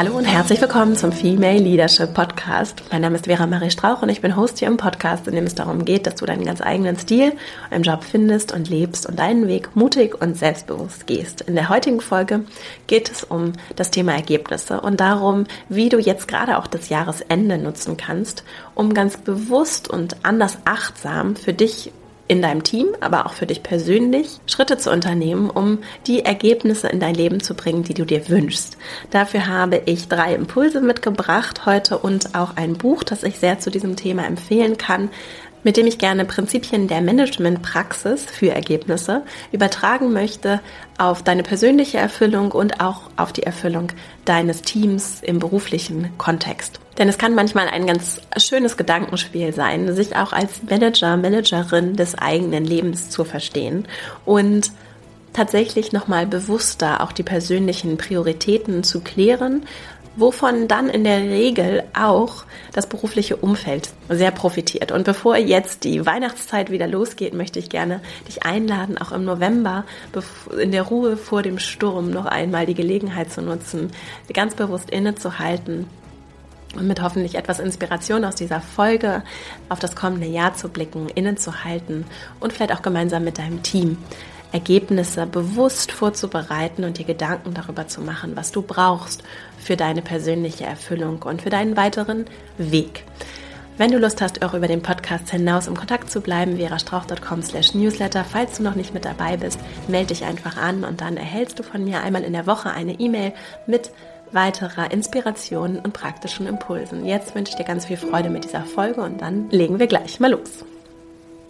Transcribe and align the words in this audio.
Hallo 0.00 0.16
und 0.16 0.24
herzlich 0.24 0.58
willkommen 0.62 0.96
zum 0.96 1.12
Female 1.12 1.58
Leadership 1.58 2.14
Podcast. 2.14 2.82
Mein 2.90 3.02
Name 3.02 3.16
ist 3.16 3.26
Vera 3.26 3.46
Marie 3.46 3.70
Strauch 3.70 4.00
und 4.00 4.08
ich 4.08 4.22
bin 4.22 4.34
Host 4.34 4.58
hier 4.58 4.68
im 4.68 4.78
Podcast, 4.78 5.28
in 5.28 5.34
dem 5.34 5.44
es 5.44 5.54
darum 5.54 5.84
geht, 5.84 6.06
dass 6.06 6.14
du 6.14 6.24
deinen 6.24 6.46
ganz 6.46 6.62
eigenen 6.62 6.96
Stil 6.96 7.34
im 7.70 7.82
Job 7.82 8.02
findest 8.02 8.50
und 8.50 8.70
lebst 8.70 9.04
und 9.04 9.18
deinen 9.18 9.46
Weg 9.46 9.76
mutig 9.76 10.18
und 10.18 10.38
selbstbewusst 10.38 11.06
gehst. 11.06 11.42
In 11.42 11.54
der 11.54 11.68
heutigen 11.68 12.00
Folge 12.00 12.46
geht 12.86 13.10
es 13.10 13.24
um 13.24 13.52
das 13.76 13.90
Thema 13.90 14.14
Ergebnisse 14.14 14.80
und 14.80 15.00
darum, 15.00 15.44
wie 15.68 15.90
du 15.90 15.98
jetzt 15.98 16.28
gerade 16.28 16.56
auch 16.56 16.66
das 16.66 16.88
Jahresende 16.88 17.58
nutzen 17.58 17.98
kannst, 17.98 18.42
um 18.74 18.94
ganz 18.94 19.18
bewusst 19.18 19.90
und 19.90 20.16
anders 20.22 20.56
achtsam 20.64 21.36
für 21.36 21.52
dich 21.52 21.92
in 22.30 22.42
deinem 22.42 22.62
Team, 22.62 22.86
aber 23.00 23.26
auch 23.26 23.32
für 23.32 23.46
dich 23.46 23.64
persönlich 23.64 24.38
Schritte 24.46 24.78
zu 24.78 24.92
unternehmen, 24.92 25.50
um 25.50 25.78
die 26.06 26.24
Ergebnisse 26.24 26.86
in 26.86 27.00
dein 27.00 27.16
Leben 27.16 27.40
zu 27.40 27.54
bringen, 27.54 27.82
die 27.82 27.92
du 27.92 28.04
dir 28.04 28.28
wünschst. 28.28 28.76
Dafür 29.10 29.48
habe 29.48 29.82
ich 29.86 30.06
drei 30.06 30.36
Impulse 30.36 30.80
mitgebracht 30.80 31.66
heute 31.66 31.98
und 31.98 32.36
auch 32.36 32.56
ein 32.56 32.74
Buch, 32.74 33.02
das 33.02 33.24
ich 33.24 33.40
sehr 33.40 33.58
zu 33.58 33.72
diesem 33.72 33.96
Thema 33.96 34.26
empfehlen 34.26 34.78
kann, 34.78 35.10
mit 35.64 35.76
dem 35.76 35.88
ich 35.88 35.98
gerne 35.98 36.24
Prinzipien 36.24 36.86
der 36.86 37.00
Managementpraxis 37.00 38.26
für 38.26 38.50
Ergebnisse 38.50 39.22
übertragen 39.50 40.12
möchte 40.12 40.60
auf 40.98 41.24
deine 41.24 41.42
persönliche 41.42 41.98
Erfüllung 41.98 42.52
und 42.52 42.80
auch 42.80 43.10
auf 43.16 43.32
die 43.32 43.42
Erfüllung 43.42 43.88
deines 44.24 44.62
Teams 44.62 45.20
im 45.20 45.40
beruflichen 45.40 46.16
Kontext. 46.16 46.79
Denn 46.98 47.08
es 47.08 47.18
kann 47.18 47.34
manchmal 47.34 47.68
ein 47.68 47.86
ganz 47.86 48.20
schönes 48.36 48.76
Gedankenspiel 48.76 49.52
sein, 49.52 49.94
sich 49.94 50.16
auch 50.16 50.32
als 50.32 50.62
Manager, 50.68 51.16
Managerin 51.16 51.96
des 51.96 52.16
eigenen 52.16 52.64
Lebens 52.64 53.10
zu 53.10 53.24
verstehen 53.24 53.86
und 54.24 54.72
tatsächlich 55.32 55.92
nochmal 55.92 56.26
bewusster 56.26 57.02
auch 57.02 57.12
die 57.12 57.22
persönlichen 57.22 57.96
Prioritäten 57.96 58.82
zu 58.82 59.00
klären 59.00 59.62
wovon 60.16 60.68
dann 60.68 60.88
in 60.88 61.04
der 61.04 61.20
Regel 61.20 61.84
auch 61.98 62.44
das 62.72 62.86
berufliche 62.86 63.36
Umfeld 63.36 63.90
sehr 64.08 64.30
profitiert. 64.30 64.92
Und 64.92 65.04
bevor 65.04 65.36
jetzt 65.36 65.84
die 65.84 66.04
Weihnachtszeit 66.04 66.70
wieder 66.70 66.86
losgeht, 66.86 67.34
möchte 67.34 67.58
ich 67.58 67.68
gerne 67.68 68.00
dich 68.28 68.44
einladen, 68.44 68.98
auch 68.98 69.12
im 69.12 69.24
November 69.24 69.84
in 70.58 70.72
der 70.72 70.82
Ruhe 70.82 71.16
vor 71.16 71.42
dem 71.42 71.58
Sturm 71.58 72.10
noch 72.10 72.26
einmal 72.26 72.66
die 72.66 72.74
Gelegenheit 72.74 73.32
zu 73.32 73.42
nutzen, 73.42 73.90
ganz 74.32 74.54
bewusst 74.54 74.90
innezuhalten 74.90 75.86
und 76.76 76.86
mit 76.86 77.02
hoffentlich 77.02 77.34
etwas 77.34 77.58
Inspiration 77.58 78.24
aus 78.24 78.36
dieser 78.36 78.60
Folge 78.60 79.22
auf 79.68 79.78
das 79.78 79.96
kommende 79.96 80.26
Jahr 80.26 80.54
zu 80.54 80.68
blicken, 80.68 81.08
innezuhalten 81.08 82.04
und 82.38 82.52
vielleicht 82.52 82.72
auch 82.72 82.82
gemeinsam 82.82 83.24
mit 83.24 83.38
deinem 83.38 83.62
Team 83.62 83.98
Ergebnisse 84.52 85.26
bewusst 85.26 85.92
vorzubereiten 85.92 86.84
und 86.84 86.98
dir 86.98 87.04
Gedanken 87.04 87.54
darüber 87.54 87.86
zu 87.86 88.00
machen, 88.00 88.34
was 88.34 88.50
du 88.50 88.62
brauchst 88.62 89.22
für 89.58 89.76
deine 89.76 90.02
persönliche 90.02 90.64
Erfüllung 90.64 91.22
und 91.22 91.42
für 91.42 91.50
deinen 91.50 91.76
weiteren 91.76 92.24
Weg. 92.58 93.04
Wenn 93.78 93.92
du 93.92 93.98
Lust 93.98 94.20
hast, 94.20 94.44
auch 94.44 94.52
über 94.52 94.68
den 94.68 94.82
Podcast 94.82 95.30
hinaus 95.30 95.66
im 95.66 95.74
Kontakt 95.74 96.10
zu 96.10 96.20
bleiben, 96.20 96.58
verastrauch.com 96.58 97.42
slash 97.42 97.74
newsletter. 97.74 98.24
Falls 98.24 98.58
du 98.58 98.62
noch 98.62 98.74
nicht 98.74 98.92
mit 98.92 99.06
dabei 99.06 99.38
bist, 99.38 99.58
melde 99.88 100.08
dich 100.08 100.24
einfach 100.24 100.58
an 100.58 100.84
und 100.84 101.00
dann 101.00 101.16
erhältst 101.16 101.58
du 101.58 101.62
von 101.62 101.84
mir 101.84 102.02
einmal 102.02 102.24
in 102.24 102.34
der 102.34 102.46
Woche 102.46 102.70
eine 102.72 103.00
E-Mail 103.00 103.32
mit 103.66 103.90
weiterer 104.32 104.90
Inspiration 104.90 105.78
und 105.78 105.92
praktischen 105.92 106.46
Impulsen. 106.46 107.04
Jetzt 107.04 107.34
wünsche 107.34 107.50
ich 107.50 107.56
dir 107.56 107.64
ganz 107.64 107.86
viel 107.86 107.96
Freude 107.96 108.30
mit 108.30 108.44
dieser 108.44 108.62
Folge 108.62 109.02
und 109.02 109.20
dann 109.20 109.50
legen 109.50 109.78
wir 109.78 109.86
gleich 109.86 110.20
mal 110.20 110.30
los. 110.30 110.64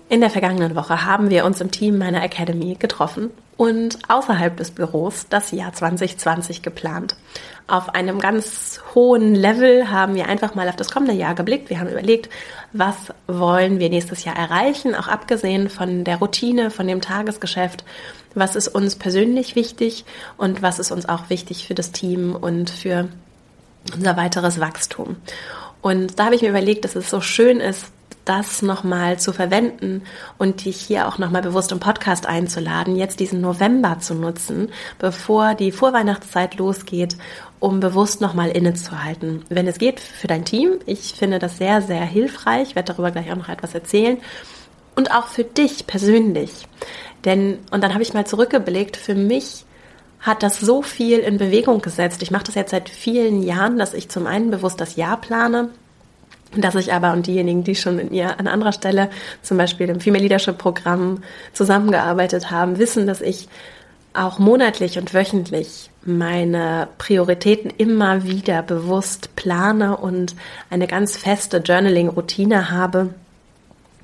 In 0.09 0.21
der 0.21 0.31
vergangenen 0.31 0.75
Woche 0.75 1.05
haben 1.05 1.31
wir 1.31 1.45
uns 1.45 1.61
im 1.61 1.71
Team 1.71 1.97
meiner 1.97 2.25
Academy 2.25 2.75
getroffen 2.75 3.31
und 3.57 3.99
außerhalb 4.09 4.57
des 4.57 4.73
Büros 4.73 5.27
das 5.29 5.53
Jahr 5.53 5.73
2020 5.73 6.63
geplant. 6.63 7.15
Auf 7.69 7.91
einem 7.95 8.19
ganz 8.19 8.81
hohen 8.95 9.37
Level 9.37 9.89
haben 9.91 10.17
wir 10.17 10.27
einfach 10.27 10.57
mal 10.57 10.69
auf 10.69 10.75
das 10.75 10.91
kommende 10.91 11.15
Jahr 11.15 11.37
geblickt. 11.37 11.71
Wir 11.71 11.79
haben 11.79 11.91
überlegt, 11.91 12.29
was 12.73 12.97
wollen 13.29 13.79
wir 13.79 13.89
nächstes 13.89 14.25
Jahr 14.25 14.35
erreichen, 14.35 14.97
auch 14.97 15.07
abgesehen 15.07 15.69
von 15.69 16.03
der 16.03 16.17
Routine, 16.17 16.73
von 16.73 16.89
dem 16.89 17.01
Tagesgeschäft. 17.01 17.85
Was 18.35 18.57
ist 18.57 18.69
uns 18.69 18.97
persönlich 18.97 19.57
wichtig 19.57 20.05
und 20.37 20.63
was 20.63 20.79
ist 20.79 20.93
uns 20.93 21.09
auch 21.09 21.31
wichtig 21.31 21.67
für 21.67 21.75
das 21.75 21.93
Team 21.93 22.35
und 22.35 22.71
für 22.71 23.09
unser 23.95 24.17
weiteres 24.17 24.61
Wachstum. 24.61 25.17
Und 25.83 26.19
da 26.19 26.27
habe 26.27 26.35
ich 26.35 26.43
mir 26.43 26.51
überlegt, 26.51 26.85
dass 26.85 26.97
es 26.97 27.09
so 27.09 27.21
schön 27.21 27.61
ist, 27.61 27.87
das 28.27 28.63
nochmal 28.63 29.19
zu 29.19 29.33
verwenden 29.33 30.03
und 30.37 30.65
dich 30.65 30.77
hier 30.81 31.09
auch 31.09 31.19
nochmal 31.19 31.43
bewusst 31.43 31.73
im 31.73 31.81
Podcast 31.81 32.27
einzuladen, 32.27 32.95
jetzt 32.95 33.19
diesen 33.19 33.41
November 33.41 33.99
zu 33.99 34.15
nutzen, 34.15 34.69
bevor 34.99 35.55
die 35.55 35.73
Vorweihnachtszeit 35.73 36.57
losgeht, 36.57 37.17
um 37.61 37.81
bewusst 37.81 38.21
nochmal 38.21 38.51
innezuhalten. 38.51 39.43
Wenn 39.49 39.67
es 39.67 39.79
geht 39.79 40.01
für 40.01 40.27
dein 40.27 40.45
Team, 40.45 40.79
ich 40.87 41.15
finde 41.15 41.39
das 41.39 41.59
sehr, 41.59 41.83
sehr 41.83 42.05
hilfreich, 42.05 42.69
ich 42.69 42.77
werde 42.77 42.93
darüber 42.93 43.11
gleich 43.11 43.33
auch 43.33 43.37
noch 43.37 43.49
etwas 43.49 43.75
erzählen 43.75 44.19
und 44.95 45.13
auch 45.13 45.29
für 45.29 45.45
dich 45.45 45.87
persönlich. 45.87 46.69
Denn, 47.25 47.59
und 47.71 47.83
dann 47.83 47.93
habe 47.93 48.03
ich 48.03 48.15
mal 48.15 48.27
zurückgeblickt, 48.27 48.97
für 48.97 49.15
mich 49.15 49.65
hat 50.21 50.43
das 50.43 50.61
so 50.61 50.83
viel 50.83 51.19
in 51.19 51.39
Bewegung 51.39 51.81
gesetzt. 51.81 52.23
Ich 52.23 52.31
mache 52.31 52.45
das 52.45 52.55
jetzt 52.55 52.71
seit 52.71 52.89
vielen 52.89 53.43
Jahren, 53.43 53.79
dass 53.79 53.95
ich 53.95 54.09
zum 54.09 54.27
einen 54.27 54.51
bewusst 54.51 54.81
das 54.81 54.97
Jahr 54.97 55.21
plane, 55.21 55.71
dass 56.57 56.75
ich 56.75 56.93
aber 56.93 57.13
und 57.13 57.27
diejenigen, 57.27 57.65
die 57.65 57.75
schon 57.75 57.99
in 57.99 58.13
ihr 58.13 58.39
an 58.39 58.47
anderer 58.47 58.73
Stelle, 58.73 59.09
zum 59.43 59.57
Beispiel 59.57 59.89
im 59.89 60.01
Female 60.01 60.23
Leadership 60.23 60.59
Programm 60.59 61.23
zusammengearbeitet 61.53 62.51
haben, 62.51 62.79
wissen, 62.79 63.07
dass 63.07 63.21
ich 63.21 63.49
auch 64.13 64.39
monatlich 64.39 64.99
und 64.99 65.15
wöchentlich 65.15 65.91
meine 66.05 66.89
Prioritäten 66.99 67.71
immer 67.77 68.25
wieder 68.25 68.63
bewusst 68.63 69.37
plane 69.37 69.97
und 69.97 70.35
eine 70.69 70.87
ganz 70.87 71.17
feste 71.17 71.59
Journaling-Routine 71.59 72.71
habe, 72.71 73.15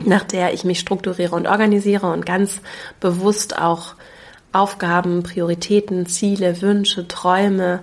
nach 0.04 0.24
der 0.24 0.52
ich 0.52 0.64
mich 0.64 0.80
strukturiere 0.80 1.34
und 1.34 1.46
organisiere 1.46 2.10
und 2.12 2.26
ganz 2.26 2.60
bewusst 3.00 3.58
auch 3.58 3.94
Aufgaben, 4.52 5.22
Prioritäten, 5.22 6.06
Ziele, 6.06 6.62
Wünsche, 6.62 7.06
Träume 7.08 7.80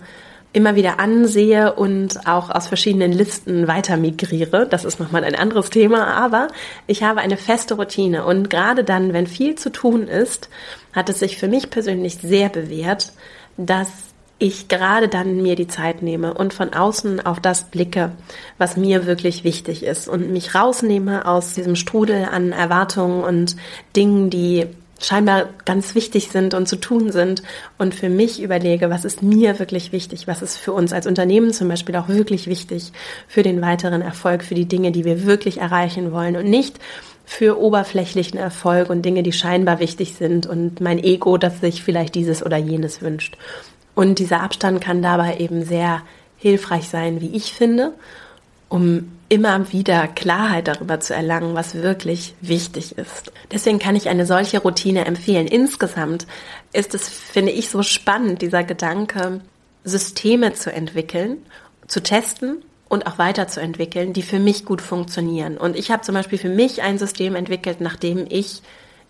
immer 0.53 0.75
wieder 0.75 0.99
ansehe 0.99 1.73
und 1.73 2.27
auch 2.27 2.51
aus 2.51 2.67
verschiedenen 2.67 3.11
Listen 3.11 3.67
weiter 3.67 3.97
migriere. 3.97 4.67
Das 4.67 4.85
ist 4.85 4.99
nochmal 4.99 5.23
ein 5.23 5.35
anderes 5.35 5.71
Thema, 5.71 6.07
aber 6.07 6.47
ich 6.85 7.01
habe 7.01 7.21
eine 7.21 7.37
feste 7.37 7.73
Routine 7.73 8.23
und 8.23 8.51
gerade 8.51 8.83
dann, 8.83 9.13
wenn 9.13 9.25
viel 9.25 9.55
zu 9.55 9.71
tun 9.71 10.07
ist, 10.07 10.49
hat 10.93 11.09
es 11.09 11.19
sich 11.19 11.37
für 11.37 11.47
mich 11.47 11.71
persönlich 11.71 12.19
sehr 12.21 12.49
bewährt, 12.49 13.13
dass 13.57 14.12
ich 14.39 14.67
gerade 14.67 15.07
dann 15.07 15.41
mir 15.41 15.55
die 15.55 15.67
Zeit 15.67 16.01
nehme 16.01 16.33
und 16.33 16.53
von 16.53 16.73
außen 16.73 17.25
auf 17.25 17.39
das 17.39 17.65
blicke, 17.65 18.11
was 18.57 18.77
mir 18.77 19.05
wirklich 19.05 19.43
wichtig 19.43 19.83
ist 19.83 20.07
und 20.07 20.31
mich 20.31 20.55
rausnehme 20.55 21.25
aus 21.25 21.53
diesem 21.53 21.75
Strudel 21.75 22.25
an 22.31 22.51
Erwartungen 22.51 23.23
und 23.23 23.55
Dingen, 23.95 24.29
die 24.29 24.67
scheinbar 24.99 25.49
ganz 25.65 25.95
wichtig 25.95 26.29
sind 26.29 26.53
und 26.53 26.67
zu 26.67 26.77
tun 26.77 27.11
sind 27.11 27.43
und 27.77 27.93
für 27.93 28.09
mich 28.09 28.41
überlege, 28.41 28.89
was 28.89 29.05
ist 29.05 29.21
mir 29.21 29.59
wirklich 29.59 29.91
wichtig, 29.91 30.27
was 30.27 30.41
ist 30.41 30.57
für 30.57 30.71
uns 30.71 30.93
als 30.93 31.07
Unternehmen 31.07 31.51
zum 31.51 31.67
Beispiel 31.67 31.95
auch 31.95 32.07
wirklich 32.07 32.47
wichtig 32.47 32.91
für 33.27 33.43
den 33.43 33.61
weiteren 33.61 34.01
Erfolg, 34.01 34.43
für 34.43 34.55
die 34.55 34.67
Dinge, 34.67 34.91
die 34.91 35.05
wir 35.05 35.25
wirklich 35.25 35.59
erreichen 35.59 36.11
wollen 36.11 36.35
und 36.35 36.49
nicht 36.49 36.79
für 37.25 37.59
oberflächlichen 37.59 38.37
Erfolg 38.37 38.89
und 38.89 39.03
Dinge, 39.03 39.23
die 39.23 39.31
scheinbar 39.31 39.79
wichtig 39.79 40.15
sind 40.15 40.45
und 40.45 40.81
mein 40.81 40.99
Ego, 41.01 41.37
das 41.37 41.61
sich 41.61 41.83
vielleicht 41.83 42.15
dieses 42.15 42.45
oder 42.45 42.57
jenes 42.57 43.01
wünscht. 43.01 43.37
Und 43.95 44.19
dieser 44.19 44.41
Abstand 44.41 44.81
kann 44.81 45.01
dabei 45.01 45.37
eben 45.37 45.63
sehr 45.63 46.01
hilfreich 46.37 46.89
sein, 46.89 47.21
wie 47.21 47.35
ich 47.35 47.53
finde, 47.53 47.93
um 48.69 49.11
immer 49.29 49.71
wieder 49.71 50.07
Klarheit 50.07 50.67
darüber 50.67 50.99
zu 50.99 51.13
erlangen, 51.13 51.55
was 51.55 51.75
wirklich 51.75 52.35
wichtig 52.41 52.97
ist. 52.97 53.31
Deswegen 53.51 53.79
kann 53.79 53.95
ich 53.95 54.09
eine 54.09 54.25
solche 54.25 54.59
Routine 54.59 55.05
empfehlen. 55.05 55.47
Insgesamt 55.47 56.27
ist 56.71 56.93
es, 56.93 57.07
finde 57.07 57.51
ich, 57.51 57.69
so 57.69 57.81
spannend, 57.81 58.41
dieser 58.41 58.63
Gedanke, 58.63 59.41
Systeme 59.83 60.53
zu 60.53 60.71
entwickeln, 60.71 61.37
zu 61.87 62.01
testen 62.01 62.63
und 62.89 63.07
auch 63.07 63.17
weiterzuentwickeln, 63.17 64.13
die 64.13 64.21
für 64.21 64.39
mich 64.39 64.65
gut 64.65 64.81
funktionieren. 64.81 65.57
Und 65.57 65.75
ich 65.75 65.91
habe 65.91 66.03
zum 66.03 66.15
Beispiel 66.15 66.37
für 66.37 66.49
mich 66.49 66.81
ein 66.81 66.99
System 66.99 67.35
entwickelt, 67.35 67.81
nachdem 67.81 68.25
ich 68.29 68.61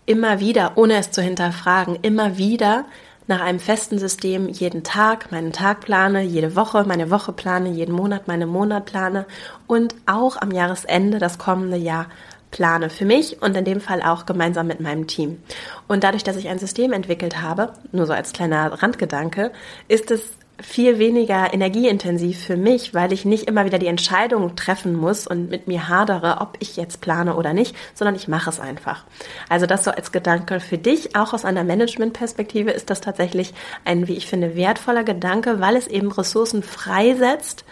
immer 0.06 0.40
wieder, 0.40 0.72
ohne 0.76 0.96
es 0.96 1.10
zu 1.10 1.22
hinterfragen, 1.22 1.98
immer 2.02 2.38
wieder 2.38 2.86
nach 3.26 3.40
einem 3.40 3.58
festen 3.58 3.98
System 3.98 4.48
jeden 4.48 4.82
Tag 4.82 5.32
meinen 5.32 5.52
Tag 5.52 5.80
plane, 5.80 6.22
jede 6.22 6.56
Woche 6.56 6.84
meine 6.86 7.10
Woche 7.10 7.32
plane, 7.32 7.70
jeden 7.70 7.94
Monat 7.94 8.28
meine 8.28 8.46
Monat 8.46 8.84
plane 8.84 9.26
und 9.66 9.94
auch 10.06 10.36
am 10.36 10.50
Jahresende 10.50 11.18
das 11.18 11.38
kommende 11.38 11.76
Jahr 11.76 12.06
plane 12.50 12.88
für 12.88 13.04
mich 13.04 13.42
und 13.42 13.56
in 13.56 13.64
dem 13.64 13.80
Fall 13.80 14.00
auch 14.02 14.26
gemeinsam 14.26 14.68
mit 14.68 14.80
meinem 14.80 15.06
Team. 15.06 15.42
Und 15.88 16.04
dadurch, 16.04 16.22
dass 16.22 16.36
ich 16.36 16.48
ein 16.48 16.58
System 16.58 16.92
entwickelt 16.92 17.42
habe, 17.42 17.72
nur 17.90 18.06
so 18.06 18.12
als 18.12 18.32
kleiner 18.32 18.82
Randgedanke, 18.82 19.50
ist 19.88 20.10
es 20.10 20.22
viel 20.60 20.98
weniger 20.98 21.52
energieintensiv 21.52 22.38
für 22.38 22.56
mich, 22.56 22.94
weil 22.94 23.12
ich 23.12 23.24
nicht 23.24 23.48
immer 23.48 23.64
wieder 23.64 23.78
die 23.78 23.88
Entscheidung 23.88 24.54
treffen 24.56 24.94
muss 24.94 25.26
und 25.26 25.50
mit 25.50 25.66
mir 25.66 25.88
hadere, 25.88 26.38
ob 26.40 26.56
ich 26.60 26.76
jetzt 26.76 27.00
plane 27.00 27.34
oder 27.34 27.52
nicht, 27.52 27.74
sondern 27.94 28.14
ich 28.14 28.28
mache 28.28 28.50
es 28.50 28.60
einfach. 28.60 29.04
Also 29.48 29.66
das 29.66 29.84
so 29.84 29.90
als 29.90 30.12
Gedanke 30.12 30.60
für 30.60 30.78
dich, 30.78 31.16
auch 31.16 31.32
aus 31.32 31.44
einer 31.44 31.64
Managementperspektive 31.64 32.70
ist 32.70 32.90
das 32.90 33.00
tatsächlich 33.00 33.52
ein, 33.84 34.06
wie 34.06 34.14
ich 34.14 34.26
finde, 34.26 34.56
wertvoller 34.56 35.04
Gedanke, 35.04 35.60
weil 35.60 35.76
es 35.76 35.86
eben 35.88 36.12
Ressourcen 36.12 36.62
freisetzt 36.62 37.64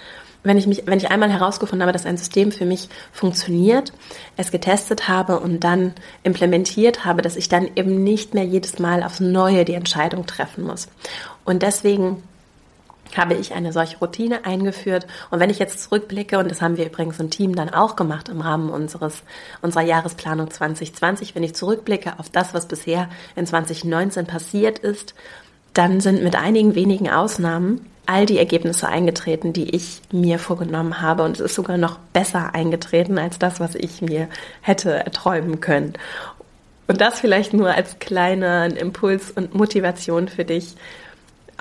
wenn 0.45 0.59
ich 0.59 0.67
mich, 0.67 0.83
wenn 0.87 0.99
ich 0.99 1.11
einmal 1.11 1.31
herausgefunden 1.31 1.83
habe, 1.83 1.93
dass 1.93 2.07
ein 2.07 2.17
System 2.17 2.51
für 2.51 2.65
mich 2.65 2.89
funktioniert, 3.13 3.93
es 4.37 4.51
getestet 4.51 5.09
habe 5.09 5.39
und 5.39 5.61
dann 5.61 5.95
implementiert 6.25 7.05
habe, 7.05 7.23
dass 7.23 7.37
ich 7.37 7.49
dann 7.49 7.69
eben 7.77 8.03
nicht 8.03 8.35
mehr 8.35 8.45
jedes 8.45 8.79
Mal 8.79 9.03
aufs 9.03 9.21
Neue 9.21 9.65
die 9.65 9.75
Entscheidung 9.75 10.27
treffen 10.27 10.65
muss. 10.65 10.89
Und 11.45 11.63
deswegen 11.63 12.23
habe 13.17 13.35
ich 13.35 13.55
eine 13.55 13.73
solche 13.73 13.99
Routine 13.99 14.45
eingeführt. 14.45 15.07
Und 15.31 15.41
wenn 15.41 15.51
ich 15.51 15.59
jetzt 15.59 15.83
zurückblicke, 15.83 16.39
und 16.39 16.51
das 16.51 16.63
haben 16.63 16.77
wir 16.77 16.87
übrigens 16.87 17.21
im 17.21 17.31
Team 17.31 17.55
dann 17.55 17.71
auch 17.71 17.97
gemacht 17.97 18.29
im 18.29 18.41
Rahmen 18.41 18.71
unseres, 18.71 19.23
unserer 19.61 19.85
Jahresplanung 19.85 20.51
2020, 20.51 21.35
wenn 21.35 21.43
ich 21.43 21.55
zurückblicke 21.55 22.19
auf 22.19 22.31
das, 22.31 22.55
was 22.55 22.67
bisher 22.67 23.09
in 23.37 23.47
2019 23.47 24.27
passiert 24.27 24.79
ist, 24.79 25.15
dann 25.75 26.01
sind 26.01 26.23
mit 26.23 26.37
einigen 26.37 26.75
wenigen 26.75 27.11
Ausnahmen 27.11 27.87
all 28.07 28.27
die 28.27 28.39
Ergebnisse 28.39 28.89
eingetreten, 28.89 29.53
die 29.53 29.75
ich 29.75 30.03
mir 30.11 30.39
vorgenommen 30.39 31.01
habe. 31.01 31.23
Und 31.23 31.37
es 31.37 31.41
ist 31.41 31.55
sogar 31.55 31.79
noch 31.79 31.99
besser 32.13 32.55
eingetreten 32.55 33.19
als 33.19 33.39
das, 33.39 33.61
was 33.61 33.75
ich 33.75 34.03
mir 34.03 34.29
hätte 34.61 34.93
erträumen 34.93 35.61
können. 35.61 35.95
Und 36.89 37.01
das 37.01 37.21
vielleicht 37.21 37.55
nur 37.55 37.71
als 37.71 37.99
kleinen 38.01 38.77
Impuls 38.77 39.31
und 39.31 39.55
Motivation 39.55 40.29
für 40.29 40.45
dich, 40.45 40.75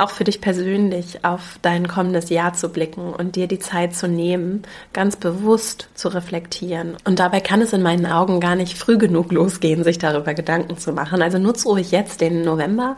auch 0.02 0.10
für 0.10 0.24
dich 0.24 0.42
persönlich 0.42 1.24
auf 1.24 1.60
dein 1.62 1.88
kommendes 1.88 2.30
Jahr 2.30 2.54
zu 2.54 2.70
blicken 2.70 3.14
und 3.14 3.36
dir 3.36 3.48
die 3.48 3.60
Zeit 3.60 3.96
zu 3.96 4.08
nehmen, 4.08 4.64
ganz 4.94 5.16
bewusst 5.16 5.90
zu 5.94 6.10
reflektieren. 6.10 6.98
Und 7.06 7.20
dabei 7.20 7.40
kann 7.40 7.62
es 7.62 7.74
in 7.74 7.82
meinen 7.82 8.06
Augen 8.06 8.40
gar 8.40 8.56
nicht 8.56 8.78
früh 8.78 8.98
genug 8.98 9.32
losgehen, 9.32 9.84
sich 9.84 10.00
darüber 10.00 10.34
Gedanken 10.34 10.78
zu 10.78 10.92
machen. 10.92 11.22
Also 11.22 11.38
nutze 11.38 11.68
ruhig 11.68 11.92
jetzt 11.92 12.22
den 12.22 12.44
November, 12.44 12.98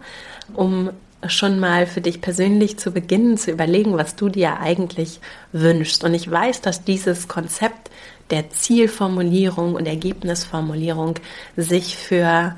um 0.54 0.92
schon 1.28 1.60
mal 1.60 1.88
für 1.88 2.02
dich 2.02 2.22
persönlich 2.22 2.78
zu 2.78 2.92
beginnen, 2.92 3.38
zu 3.38 3.52
überlegen, 3.52 3.98
was 3.98 4.16
du 4.16 4.30
dir 4.30 4.60
eigentlich 4.60 5.20
wünschst. 5.52 6.04
Und 6.04 6.14
ich 6.14 6.30
weiß, 6.30 6.62
dass 6.62 6.84
dieses 6.84 7.28
Konzept 7.28 7.90
der 8.30 8.50
Zielformulierung 8.50 9.76
und 9.76 9.86
Ergebnisformulierung 9.86 11.16
sich 11.56 11.98
für 11.98 12.56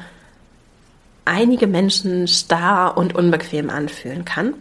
einige 1.26 1.68
Menschen 1.68 2.28
starr 2.28 2.98
und 2.98 3.16
unbequem 3.16 3.70
anfühlen 3.70 4.26
kann. 4.26 4.54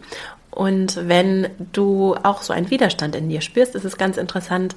Und 0.51 1.07
wenn 1.07 1.49
du 1.73 2.15
auch 2.23 2.41
so 2.41 2.53
einen 2.53 2.69
Widerstand 2.69 3.15
in 3.15 3.29
dir 3.29 3.41
spürst, 3.41 3.75
ist 3.75 3.85
es 3.85 3.97
ganz 3.97 4.17
interessant, 4.17 4.75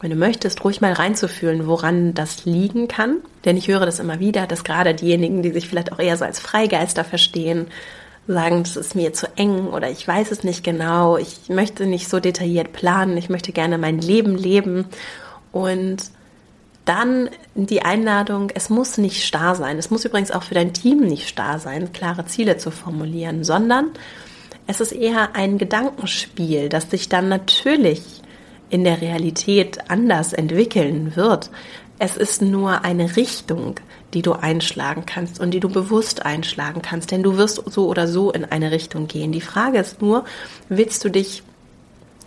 wenn 0.00 0.10
du 0.10 0.16
möchtest, 0.16 0.64
ruhig 0.64 0.80
mal 0.80 0.92
reinzufühlen, 0.92 1.66
woran 1.66 2.14
das 2.14 2.44
liegen 2.44 2.88
kann. 2.88 3.18
Denn 3.44 3.56
ich 3.56 3.68
höre 3.68 3.86
das 3.86 4.00
immer 4.00 4.18
wieder, 4.18 4.46
dass 4.46 4.64
gerade 4.64 4.92
diejenigen, 4.92 5.42
die 5.42 5.52
sich 5.52 5.68
vielleicht 5.68 5.92
auch 5.92 5.98
eher 5.98 6.16
so 6.16 6.24
als 6.24 6.40
Freigeister 6.40 7.04
verstehen, 7.04 7.68
sagen, 8.26 8.62
das 8.64 8.76
ist 8.76 8.94
mir 8.94 9.12
zu 9.12 9.28
eng 9.36 9.68
oder 9.68 9.90
ich 9.90 10.06
weiß 10.06 10.30
es 10.30 10.44
nicht 10.44 10.64
genau, 10.64 11.16
ich 11.16 11.48
möchte 11.48 11.86
nicht 11.86 12.08
so 12.08 12.20
detailliert 12.20 12.72
planen, 12.72 13.16
ich 13.16 13.28
möchte 13.28 13.52
gerne 13.52 13.78
mein 13.78 13.98
Leben 13.98 14.36
leben 14.36 14.86
und 15.52 15.98
dann 16.84 17.30
die 17.54 17.82
Einladung, 17.82 18.50
es 18.54 18.68
muss 18.70 18.98
nicht 18.98 19.24
starr 19.24 19.54
sein, 19.54 19.78
es 19.78 19.90
muss 19.90 20.04
übrigens 20.04 20.30
auch 20.30 20.42
für 20.42 20.54
dein 20.54 20.74
Team 20.74 21.00
nicht 21.00 21.28
starr 21.28 21.58
sein, 21.58 21.92
klare 21.92 22.26
Ziele 22.26 22.58
zu 22.58 22.70
formulieren, 22.70 23.44
sondern 23.44 23.90
es 24.66 24.80
ist 24.80 24.92
eher 24.92 25.34
ein 25.34 25.58
Gedankenspiel, 25.58 26.68
das 26.68 26.90
sich 26.90 27.08
dann 27.08 27.28
natürlich 27.28 28.02
in 28.70 28.84
der 28.84 29.00
Realität 29.00 29.90
anders 29.90 30.32
entwickeln 30.32 31.16
wird. 31.16 31.50
Es 31.98 32.16
ist 32.16 32.42
nur 32.42 32.84
eine 32.84 33.16
Richtung, 33.16 33.76
die 34.14 34.22
du 34.22 34.32
einschlagen 34.32 35.04
kannst 35.06 35.38
und 35.38 35.52
die 35.52 35.60
du 35.60 35.68
bewusst 35.68 36.24
einschlagen 36.24 36.82
kannst, 36.82 37.10
denn 37.10 37.22
du 37.22 37.36
wirst 37.36 37.62
so 37.70 37.88
oder 37.88 38.08
so 38.08 38.32
in 38.32 38.44
eine 38.44 38.70
Richtung 38.70 39.06
gehen. 39.06 39.32
Die 39.32 39.40
Frage 39.40 39.78
ist 39.78 40.02
nur, 40.02 40.24
willst 40.68 41.04
du 41.04 41.08
dich 41.08 41.42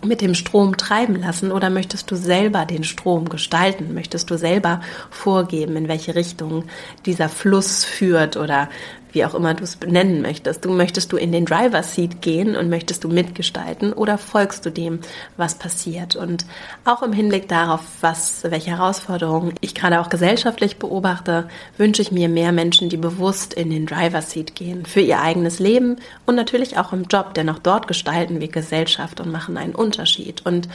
mit 0.04 0.20
dem 0.20 0.34
Strom 0.34 0.76
treiben 0.76 1.16
lassen 1.16 1.50
oder 1.50 1.70
möchtest 1.70 2.10
du 2.10 2.16
selber 2.16 2.64
den 2.64 2.84
Strom 2.84 3.28
gestalten? 3.28 3.94
Möchtest 3.94 4.30
du 4.30 4.38
selber 4.38 4.80
vorgeben, 5.10 5.76
in 5.76 5.88
welche 5.88 6.14
Richtung 6.14 6.64
dieser 7.04 7.28
Fluss 7.28 7.84
führt 7.84 8.36
oder 8.36 8.68
wie 9.12 9.24
auch 9.24 9.34
immer 9.34 9.54
du 9.54 9.64
es 9.64 9.76
benennen 9.76 10.22
möchtest. 10.22 10.64
Du 10.64 10.70
möchtest 10.70 11.12
du 11.12 11.16
in 11.16 11.32
den 11.32 11.44
Driver 11.44 11.82
Seat 11.82 12.22
gehen 12.22 12.56
und 12.56 12.68
möchtest 12.68 13.04
du 13.04 13.08
mitgestalten 13.08 13.92
oder 13.92 14.18
folgst 14.18 14.66
du 14.66 14.70
dem, 14.70 15.00
was 15.36 15.56
passiert? 15.56 16.16
Und 16.16 16.44
auch 16.84 17.02
im 17.02 17.12
Hinblick 17.12 17.48
darauf, 17.48 17.80
was, 18.00 18.42
welche 18.44 18.70
Herausforderungen 18.70 19.54
ich 19.60 19.74
gerade 19.74 20.00
auch 20.00 20.08
gesellschaftlich 20.08 20.78
beobachte, 20.78 21.48
wünsche 21.76 22.02
ich 22.02 22.12
mir 22.12 22.28
mehr 22.28 22.52
Menschen, 22.52 22.88
die 22.88 22.96
bewusst 22.96 23.54
in 23.54 23.70
den 23.70 23.86
Driver 23.86 24.22
Seat 24.22 24.54
gehen 24.54 24.84
für 24.86 25.00
ihr 25.00 25.20
eigenes 25.20 25.58
Leben 25.58 25.96
und 26.26 26.34
natürlich 26.34 26.78
auch 26.78 26.92
im 26.92 27.04
Job, 27.04 27.34
denn 27.34 27.48
auch 27.48 27.58
dort 27.58 27.88
gestalten 27.88 28.40
wir 28.40 28.48
Gesellschaft 28.48 29.20
und 29.20 29.32
machen 29.32 29.56
einen 29.56 29.74
Unterschied. 29.74 30.44
Und 30.44 30.68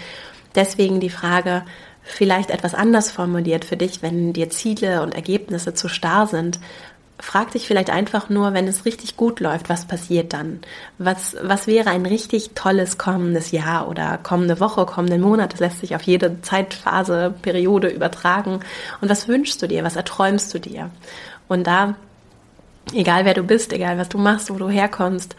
deswegen 0.56 1.00
die 1.00 1.09
Frage, 1.09 1.63
vielleicht 2.03 2.50
etwas 2.50 2.75
anders 2.75 3.12
formuliert 3.12 3.65
für 3.65 3.77
dich, 3.77 4.01
wenn 4.01 4.33
dir 4.33 4.50
Ziele 4.50 5.01
und 5.01 5.15
Ergebnisse 5.15 5.74
zu 5.74 5.88
starr 5.88 6.27
sind, 6.27 6.59
frag 7.19 7.51
dich 7.51 7.68
vielleicht 7.68 7.89
einfach 7.89 8.30
nur, 8.30 8.54
wenn 8.54 8.68
es 8.68 8.86
richtig 8.86 9.18
gut 9.18 9.39
läuft, 9.39 9.69
was 9.69 9.86
passiert 9.86 10.33
dann? 10.33 10.60
Was, 10.98 11.36
was 11.42 11.68
wäre 11.68 11.89
ein 11.89 12.06
richtig 12.06 12.51
tolles 12.56 12.98
kommendes 12.98 13.51
Jahr 13.51 13.88
oder 13.88 14.19
kommende 14.21 14.60
Woche, 14.60 14.86
kommenden 14.86 15.21
Monat? 15.21 15.54
Das 15.54 15.60
lässt 15.60 15.80
sich 15.80 15.95
auf 15.95 16.01
jede 16.01 16.42
Zeitphase, 16.42 17.33
Periode 17.42 17.88
übertragen. 17.88 18.60
Und 19.01 19.10
was 19.10 19.27
wünschst 19.27 19.62
du 19.62 19.68
dir? 19.68 19.83
Was 19.83 19.95
erträumst 19.95 20.54
du 20.54 20.60
dir? 20.60 20.89
Und 21.48 21.68
da, 21.68 21.95
egal 22.94 23.25
wer 23.25 23.33
du 23.33 23.44
bist, 23.44 23.74
egal 23.74 23.98
was 23.98 24.10
du 24.10 24.18
machst, 24.18 24.50
wo 24.50 24.56
du 24.56 24.69
herkommst, 24.69 25.36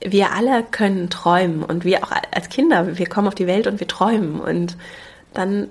wir 0.00 0.32
alle 0.32 0.62
können 0.62 1.10
träumen 1.10 1.62
und 1.62 1.84
wir 1.84 2.04
auch 2.04 2.12
als 2.32 2.48
Kinder, 2.50 2.98
wir 2.98 3.06
kommen 3.06 3.28
auf 3.28 3.34
die 3.34 3.46
Welt 3.46 3.66
und 3.66 3.80
wir 3.80 3.88
träumen 3.88 4.40
und 4.40 4.76
dann 5.32 5.68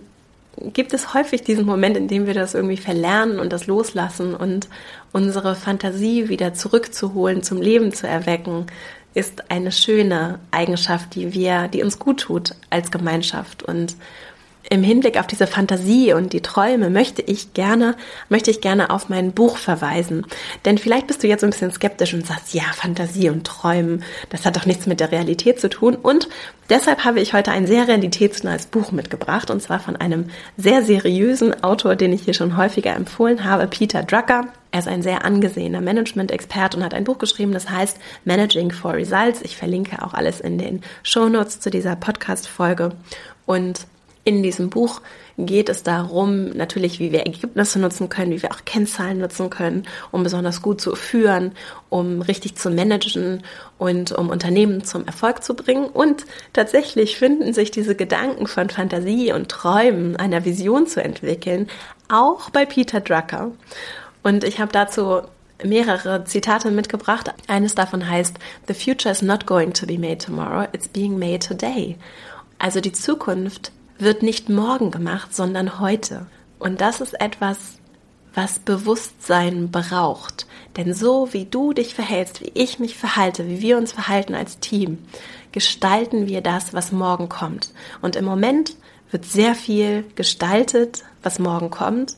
gibt 0.58 0.94
es 0.94 1.14
häufig 1.14 1.44
diesen 1.44 1.66
Moment, 1.66 1.98
in 1.98 2.08
dem 2.08 2.28
wir 2.28 2.34
das 2.34 2.54
irgendwie 2.54 2.78
verlernen 2.78 3.40
und 3.40 3.52
das 3.52 3.68
loslassen 3.68 4.36
und 4.36 4.68
unsere 5.13 5.56
Fantasie 5.56 6.27
wieder 6.27 6.54
zurückzuholen, 6.54 7.44
zum 7.44 7.62
Leben 7.62 7.94
zu 7.94 8.07
erwecken, 8.07 8.65
ist 9.13 9.50
eine 9.51 9.71
schöne 9.71 10.39
Eigenschaft, 10.51 11.15
die 11.15 11.33
wir, 11.33 11.68
die 11.69 11.83
uns 11.83 12.00
gut 12.00 12.21
tut 12.21 12.56
als 12.69 12.92
Gemeinschaft 12.92 13.63
und 13.63 13.95
im 14.69 14.81
Hinblick 14.81 15.19
auf 15.19 15.27
diese 15.27 15.45
Fantasie 15.45 16.13
und 16.13 16.31
die 16.33 16.42
Träume 16.42 16.89
möchte 16.89 17.21
ich 17.21 17.54
gerne, 17.54 17.95
möchte 18.30 18.50
ich 18.50 18.62
gerne 18.62 18.89
auf 18.92 19.10
mein 19.10 19.33
Buch 19.33 19.57
verweisen. 19.57 20.25
Denn 20.65 20.77
vielleicht 20.77 21.07
bist 21.07 21.21
du 21.21 21.27
jetzt 21.27 21.44
ein 21.44 21.50
bisschen 21.50 21.71
skeptisch 21.71 22.13
und 22.13 22.25
sagst, 22.25 22.53
ja, 22.53 22.63
Fantasie 22.74 23.29
und 23.29 23.46
Träumen, 23.46 24.03
das 24.29 24.46
hat 24.46 24.55
doch 24.55 24.65
nichts 24.65 24.88
mit 24.88 25.01
der 25.01 25.12
Realität 25.12 25.60
zu 25.60 25.70
tun. 25.70 25.96
Und 25.96 26.29
deshalb 26.70 27.03
habe 27.03 27.20
ich 27.20 27.34
heute 27.34 27.51
ein 27.51 27.67
sehr 27.67 27.88
realitätsnahes 27.88 28.67
Buch 28.67 28.91
mitgebracht 28.91 29.51
und 29.51 29.62
zwar 29.62 29.79
von 29.79 29.98
einem 29.98 30.29
sehr 30.55 30.82
seriösen 30.82 31.63
Autor, 31.63 31.96
den 31.98 32.13
ich 32.13 32.24
hier 32.24 32.34
schon 32.34 32.55
häufiger 32.55 32.96
empfohlen 32.96 33.43
habe, 33.43 33.67
Peter 33.67 34.01
Drucker. 34.01 34.48
Er 34.74 34.80
ist 34.80 34.88
ein 34.88 35.03
sehr 35.03 35.24
angesehener 35.24 35.82
Management-Expert 35.82 36.74
und 36.74 36.84
hat 36.84 36.96
ein 36.96 37.03
Buch 37.03 37.20
geschrieben, 37.20 37.51
das 37.51 37.70
heißt 37.70 38.00
Managing 38.25 38.72
for 38.72 38.94
Results. 38.94 39.44
Ich 39.44 39.56
verlinke 39.56 40.01
auch 40.01 40.15
alles 40.15 40.42
in 40.42 40.58
den 40.58 40.82
Show 41.03 41.30
Notes 41.30 41.60
zu 41.60 41.70
dieser 41.70 41.96
Podcast-Folge. 41.96 42.94
Und 43.46 43.86
in 44.24 44.42
diesem 44.42 44.72
Buch 44.72 45.01
geht 45.38 45.70
es 45.70 45.84
darum, 45.84 46.50
natürlich, 46.58 47.00
wie 47.00 47.12
wir 47.12 47.20
Ergebnisse 47.20 47.77
nutzen 47.77 48.10
können, 48.10 48.32
wie 48.32 48.42
wir 48.42 48.51
auch 48.51 48.65
Kennzahlen 48.65 49.20
nutzen 49.20 49.51
können, 49.51 49.84
um 50.10 50.24
besonders 50.24 50.63
gut 50.63 50.82
zu 50.82 50.96
führen, 50.96 51.51
um 51.89 52.24
richtig 52.24 52.56
zu 52.56 52.72
managen 52.72 53.44
und 53.77 54.12
um 54.12 54.30
Unternehmen 54.30 54.84
zum 54.84 55.06
Erfolg 55.06 55.44
zu 55.44 55.53
bringen. 55.53 55.86
Und 55.86 56.25
tatsächlich 56.51 57.18
finden 57.18 57.53
sich 57.53 57.70
diese 57.70 57.94
Gedanken 57.94 58.48
von 58.48 58.72
Fantasie 58.72 59.34
und 59.34 59.50
Träumen, 59.50 60.15
einer 60.15 60.46
Vision 60.46 60.88
zu 60.88 61.03
entwickeln, 61.03 61.70
auch 62.10 62.50
bei 62.50 62.65
Peter 62.65 63.01
Drucker. 63.01 63.51
Und 64.24 64.44
ich 64.44 64.60
habe 64.60 64.72
dazu 64.72 65.22
mehrere 65.63 66.24
Zitate 66.25 66.72
mitgebracht. 66.72 67.34
Eines 67.48 67.75
davon 67.75 68.10
heißt, 68.10 68.38
The 68.68 68.74
future 68.74 69.12
is 69.12 69.22
not 69.22 69.46
going 69.46 69.74
to 69.74 69.86
be 69.86 69.98
made 69.98 70.18
tomorrow, 70.18 70.68
it's 70.74 70.88
being 70.88 71.20
made 71.20 71.39
today. 71.39 71.98
Also 72.58 72.80
die 72.80 72.94
Zukunft 72.94 73.72
wird 74.00 74.24
nicht 74.24 74.50
morgen 74.50 74.92
gemacht, 74.92 75.36
sondern 75.36 75.80
heute. 75.80 76.25
Und 76.60 76.82
das 76.82 77.01
ist 77.01 77.20
etwas, 77.20 77.58
was 78.34 78.60
Bewusstsein 78.60 79.70
braucht. 79.70 80.48
Denn 80.77 80.94
so 80.94 81.34
wie 81.34 81.46
du 81.46 81.74
dich 81.74 81.94
verhältst, 81.94 82.42
wie 82.42 82.51
ich 82.56 82.80
mich 82.80 82.98
verhalte, 82.98 83.48
wie 83.48 83.62
wir 83.62 83.77
uns 83.77 83.92
verhalten 83.92 84.34
als 84.34 84.60
Team, 84.60 84.98
gestalten 85.51 86.27
wir 86.27 86.42
das, 86.42 86.74
was 86.74 86.92
morgen 86.92 87.30
kommt. 87.30 87.72
Und 88.01 88.15
im 88.15 88.25
Moment 88.25 88.75
wird 89.12 89.25
sehr 89.25 89.53
viel 89.53 90.03
gestaltet, 90.15 91.03
was 91.22 91.38
morgen 91.38 91.70
kommt, 91.70 92.18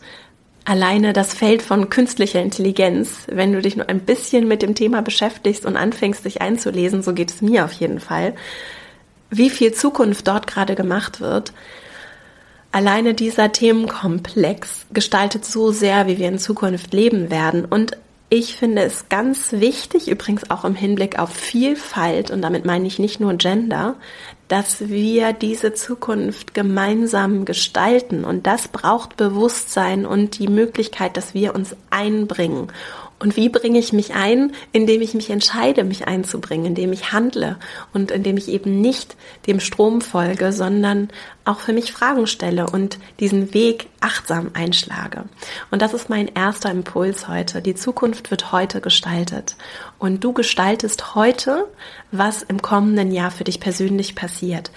Alleine 0.67 1.13
das 1.13 1.35
Feld 1.35 1.61
von 1.61 1.91
künstlicher 1.91 2.41
Intelligenz, 2.41 3.27
wenn 3.27 3.53
du 3.53 3.61
dich 3.61 3.75
nur 3.75 3.87
ein 3.87 3.99
bisschen 3.99 4.47
mit 4.47 4.63
dem 4.63 4.73
Thema 4.73 5.03
beschäftigst 5.03 5.63
und 5.63 5.77
anfängst, 5.77 6.25
dich 6.25 6.41
einzulesen, 6.41 7.03
so 7.03 7.13
geht 7.13 7.29
es 7.29 7.43
mir 7.43 7.65
auf 7.65 7.73
jeden 7.73 7.99
Fall, 7.99 8.33
wie 9.29 9.51
viel 9.51 9.73
Zukunft 9.73 10.27
dort 10.27 10.47
gerade 10.47 10.73
gemacht 10.73 11.21
wird. 11.21 11.53
Alleine 12.71 13.13
dieser 13.13 13.51
Themenkomplex 13.51 14.87
gestaltet 14.91 15.45
so 15.45 15.71
sehr, 15.71 16.07
wie 16.07 16.17
wir 16.17 16.27
in 16.27 16.39
Zukunft 16.39 16.93
leben 16.93 17.29
werden. 17.29 17.63
Und 17.63 17.97
ich 18.29 18.55
finde 18.55 18.83
es 18.83 19.07
ganz 19.09 19.51
wichtig, 19.53 20.09
übrigens 20.09 20.49
auch 20.49 20.65
im 20.65 20.75
Hinblick 20.75 21.19
auf 21.19 21.31
Vielfalt, 21.31 22.31
und 22.31 22.41
damit 22.41 22.65
meine 22.65 22.87
ich 22.87 22.97
nicht 22.97 23.19
nur 23.19 23.35
Gender, 23.35 23.95
dass 24.47 24.89
wir 24.89 25.33
diese 25.33 25.73
Zukunft 25.73 26.53
gemeinsam 26.53 27.45
gestalten. 27.45 28.25
Und 28.25 28.45
das 28.45 28.67
braucht 28.67 29.17
Bewusstsein 29.17 30.05
und 30.05 30.37
die 30.39 30.47
Möglichkeit, 30.47 31.17
dass 31.17 31.33
wir 31.33 31.55
uns 31.55 31.75
einbringen. 31.89 32.71
Und 33.17 33.37
wie 33.37 33.47
bringe 33.47 33.79
ich 33.79 33.93
mich 33.93 34.13
ein? 34.13 34.51
Indem 34.73 35.01
ich 35.01 35.13
mich 35.13 35.29
entscheide, 35.29 35.85
mich 35.85 36.07
einzubringen, 36.07 36.65
indem 36.65 36.91
ich 36.91 37.13
handle 37.13 37.57
und 37.93 38.11
indem 38.11 38.35
ich 38.35 38.49
eben 38.49 38.81
nicht 38.81 39.15
dem 39.47 39.61
Strom 39.61 40.01
folge, 40.01 40.51
sondern 40.51 41.09
auch 41.45 41.59
für 41.59 41.71
mich 41.71 41.93
Fragen 41.93 42.27
stelle 42.27 42.67
und 42.67 42.99
diesen 43.19 43.53
Weg 43.53 43.87
achtsam 44.01 44.51
einschlage. 44.53 45.23
Und 45.71 45.81
das 45.81 45.93
ist 45.93 46.09
mein 46.09 46.27
erster 46.27 46.71
Impuls 46.71 47.29
heute. 47.29 47.61
Die 47.61 47.75
Zukunft 47.75 48.31
wird 48.31 48.51
heute 48.51 48.81
gestaltet. 48.81 49.55
Und 49.97 50.23
du 50.23 50.33
gestaltest 50.33 51.15
heute, 51.15 51.67
was 52.11 52.41
im 52.43 52.61
kommenden 52.61 53.11
Jahr 53.11 53.31
für 53.31 53.45
dich 53.45 53.59
persönlich 53.61 54.15
passiert. 54.15 54.71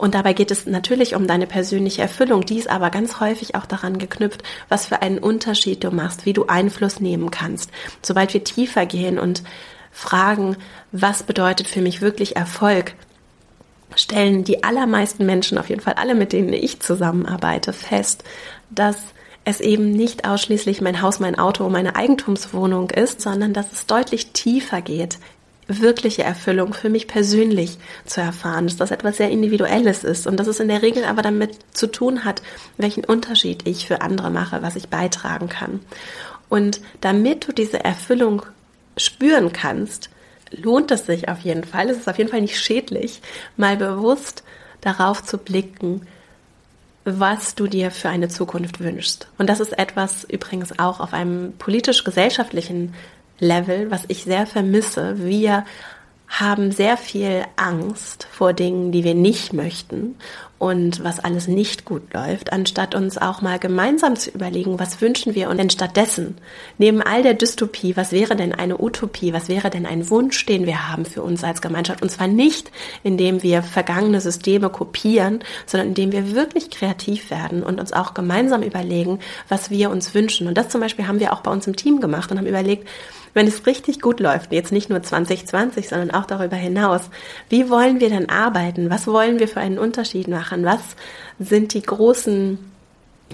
Und 0.00 0.14
dabei 0.14 0.32
geht 0.32 0.50
es 0.50 0.64
natürlich 0.64 1.14
um 1.14 1.26
deine 1.26 1.46
persönliche 1.46 2.00
Erfüllung. 2.00 2.46
Die 2.46 2.58
ist 2.58 2.70
aber 2.70 2.88
ganz 2.88 3.20
häufig 3.20 3.54
auch 3.54 3.66
daran 3.66 3.98
geknüpft, 3.98 4.42
was 4.70 4.86
für 4.86 5.02
einen 5.02 5.18
Unterschied 5.18 5.84
du 5.84 5.90
machst, 5.90 6.24
wie 6.24 6.32
du 6.32 6.46
Einfluss 6.46 7.00
nehmen 7.00 7.30
kannst. 7.30 7.70
Sobald 8.00 8.32
wir 8.32 8.42
tiefer 8.42 8.86
gehen 8.86 9.18
und 9.18 9.42
fragen, 9.92 10.56
was 10.90 11.22
bedeutet 11.22 11.66
für 11.66 11.82
mich 11.82 12.00
wirklich 12.00 12.34
Erfolg, 12.34 12.94
stellen 13.94 14.42
die 14.42 14.64
allermeisten 14.64 15.26
Menschen, 15.26 15.58
auf 15.58 15.68
jeden 15.68 15.82
Fall 15.82 15.94
alle, 15.94 16.14
mit 16.14 16.32
denen 16.32 16.54
ich 16.54 16.80
zusammenarbeite, 16.80 17.74
fest, 17.74 18.24
dass 18.70 18.96
es 19.44 19.60
eben 19.60 19.92
nicht 19.92 20.26
ausschließlich 20.26 20.80
mein 20.80 21.02
Haus, 21.02 21.20
mein 21.20 21.38
Auto, 21.38 21.68
meine 21.68 21.94
Eigentumswohnung 21.94 22.88
ist, 22.88 23.20
sondern 23.20 23.52
dass 23.52 23.70
es 23.72 23.84
deutlich 23.84 24.32
tiefer 24.32 24.80
geht 24.80 25.18
wirkliche 25.78 26.24
Erfüllung 26.24 26.74
für 26.74 26.88
mich 26.88 27.06
persönlich 27.06 27.78
zu 28.04 28.20
erfahren, 28.20 28.66
dass 28.66 28.76
das 28.76 28.90
etwas 28.90 29.18
sehr 29.18 29.30
Individuelles 29.30 30.04
ist 30.04 30.26
und 30.26 30.36
dass 30.38 30.46
es 30.46 30.60
in 30.60 30.68
der 30.68 30.82
Regel 30.82 31.04
aber 31.04 31.22
damit 31.22 31.56
zu 31.72 31.86
tun 31.86 32.24
hat, 32.24 32.42
welchen 32.76 33.04
Unterschied 33.04 33.66
ich 33.66 33.86
für 33.86 34.00
andere 34.00 34.30
mache, 34.30 34.62
was 34.62 34.76
ich 34.76 34.88
beitragen 34.88 35.48
kann. 35.48 35.80
Und 36.48 36.80
damit 37.00 37.46
du 37.46 37.52
diese 37.52 37.84
Erfüllung 37.84 38.42
spüren 38.96 39.52
kannst, 39.52 40.10
lohnt 40.50 40.90
es 40.90 41.06
sich 41.06 41.28
auf 41.28 41.40
jeden 41.40 41.64
Fall, 41.64 41.88
es 41.88 41.98
ist 41.98 42.08
auf 42.08 42.18
jeden 42.18 42.30
Fall 42.30 42.40
nicht 42.40 42.58
schädlich, 42.58 43.22
mal 43.56 43.76
bewusst 43.76 44.42
darauf 44.80 45.22
zu 45.22 45.38
blicken, 45.38 46.06
was 47.04 47.54
du 47.54 47.66
dir 47.66 47.90
für 47.90 48.08
eine 48.08 48.28
Zukunft 48.28 48.80
wünschst. 48.80 49.28
Und 49.38 49.48
das 49.48 49.60
ist 49.60 49.78
etwas 49.78 50.24
übrigens 50.24 50.78
auch 50.78 51.00
auf 51.00 51.14
einem 51.14 51.52
politisch-gesellschaftlichen 51.58 52.94
Level, 53.40 53.90
was 53.90 54.04
ich 54.08 54.24
sehr 54.24 54.46
vermisse. 54.46 55.24
Wir 55.24 55.64
haben 56.28 56.70
sehr 56.70 56.96
viel 56.96 57.44
Angst 57.56 58.28
vor 58.30 58.52
Dingen, 58.52 58.92
die 58.92 59.02
wir 59.02 59.14
nicht 59.14 59.52
möchten 59.52 60.14
und 60.60 61.02
was 61.02 61.18
alles 61.18 61.48
nicht 61.48 61.86
gut 61.86 62.12
läuft, 62.12 62.52
anstatt 62.52 62.94
uns 62.94 63.16
auch 63.16 63.40
mal 63.40 63.58
gemeinsam 63.58 64.14
zu 64.14 64.30
überlegen, 64.30 64.78
was 64.78 65.00
wünschen 65.00 65.34
wir 65.34 65.48
uns 65.48 65.56
denn 65.56 65.70
stattdessen? 65.70 66.36
Neben 66.76 67.00
all 67.00 67.22
der 67.22 67.32
Dystopie, 67.32 67.96
was 67.96 68.12
wäre 68.12 68.36
denn 68.36 68.54
eine 68.54 68.78
Utopie, 68.78 69.32
was 69.32 69.48
wäre 69.48 69.70
denn 69.70 69.86
ein 69.86 70.10
Wunsch, 70.10 70.44
den 70.44 70.66
wir 70.66 70.88
haben 70.88 71.06
für 71.06 71.22
uns 71.22 71.42
als 71.42 71.62
Gemeinschaft? 71.62 72.02
Und 72.02 72.10
zwar 72.10 72.28
nicht, 72.28 72.70
indem 73.02 73.42
wir 73.42 73.62
vergangene 73.62 74.20
Systeme 74.20 74.68
kopieren, 74.68 75.40
sondern 75.64 75.88
indem 75.88 76.12
wir 76.12 76.34
wirklich 76.34 76.70
kreativ 76.70 77.30
werden 77.30 77.62
und 77.62 77.80
uns 77.80 77.94
auch 77.94 78.12
gemeinsam 78.12 78.62
überlegen, 78.62 79.18
was 79.48 79.70
wir 79.70 79.90
uns 79.90 80.14
wünschen. 80.14 80.46
Und 80.46 80.58
das 80.58 80.68
zum 80.68 80.82
Beispiel 80.82 81.08
haben 81.08 81.20
wir 81.20 81.32
auch 81.32 81.40
bei 81.40 81.50
uns 81.50 81.66
im 81.66 81.74
Team 81.74 82.00
gemacht 82.00 82.30
und 82.30 82.36
haben 82.36 82.46
überlegt, 82.46 82.86
wenn 83.34 83.46
es 83.46 83.66
richtig 83.66 84.00
gut 84.00 84.20
läuft, 84.20 84.52
jetzt 84.52 84.72
nicht 84.72 84.90
nur 84.90 85.02
2020, 85.02 85.88
sondern 85.88 86.10
auch 86.10 86.26
darüber 86.26 86.56
hinaus, 86.56 87.10
wie 87.48 87.70
wollen 87.70 88.00
wir 88.00 88.08
denn 88.08 88.28
arbeiten? 88.28 88.90
Was 88.90 89.06
wollen 89.06 89.38
wir 89.38 89.48
für 89.48 89.60
einen 89.60 89.78
Unterschied 89.78 90.28
machen? 90.28 90.64
Was 90.64 90.80
sind 91.38 91.74
die 91.74 91.82
großen 91.82 92.58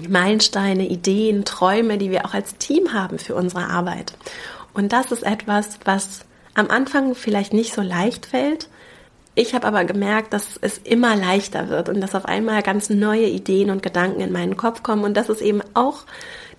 Meilensteine, 0.07 0.87
Ideen, 0.87 1.45
Träume, 1.45 1.97
die 1.97 2.11
wir 2.11 2.25
auch 2.25 2.33
als 2.33 2.57
Team 2.57 2.93
haben 2.93 3.19
für 3.19 3.35
unsere 3.35 3.65
Arbeit? 3.65 4.13
Und 4.73 4.93
das 4.93 5.11
ist 5.11 5.23
etwas, 5.23 5.79
was 5.85 6.25
am 6.53 6.69
Anfang 6.69 7.15
vielleicht 7.15 7.53
nicht 7.53 7.73
so 7.73 7.81
leicht 7.81 8.27
fällt. 8.27 8.69
Ich 9.35 9.53
habe 9.53 9.67
aber 9.67 9.85
gemerkt, 9.85 10.33
dass 10.33 10.57
es 10.61 10.79
immer 10.79 11.15
leichter 11.15 11.69
wird 11.69 11.89
und 11.89 12.01
dass 12.01 12.15
auf 12.15 12.25
einmal 12.25 12.63
ganz 12.63 12.89
neue 12.89 13.27
Ideen 13.27 13.69
und 13.69 13.83
Gedanken 13.83 14.21
in 14.21 14.31
meinen 14.31 14.57
Kopf 14.57 14.81
kommen 14.81 15.03
und 15.03 15.15
dass 15.15 15.29
es 15.29 15.41
eben 15.41 15.61
auch 15.75 16.05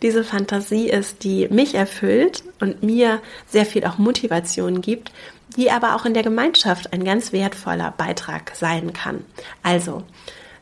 diese 0.02 0.24
Fantasie 0.24 0.88
ist, 0.88 1.24
die 1.24 1.48
mich 1.48 1.74
erfüllt 1.74 2.44
und 2.60 2.82
mir 2.82 3.20
sehr 3.46 3.66
viel 3.66 3.84
auch 3.84 3.98
Motivation 3.98 4.80
gibt, 4.80 5.12
die 5.56 5.70
aber 5.70 5.96
auch 5.96 6.04
in 6.04 6.14
der 6.14 6.22
Gemeinschaft 6.22 6.92
ein 6.92 7.04
ganz 7.04 7.32
wertvoller 7.32 7.92
Beitrag 7.96 8.52
sein 8.54 8.92
kann. 8.92 9.24
Also, 9.62 10.02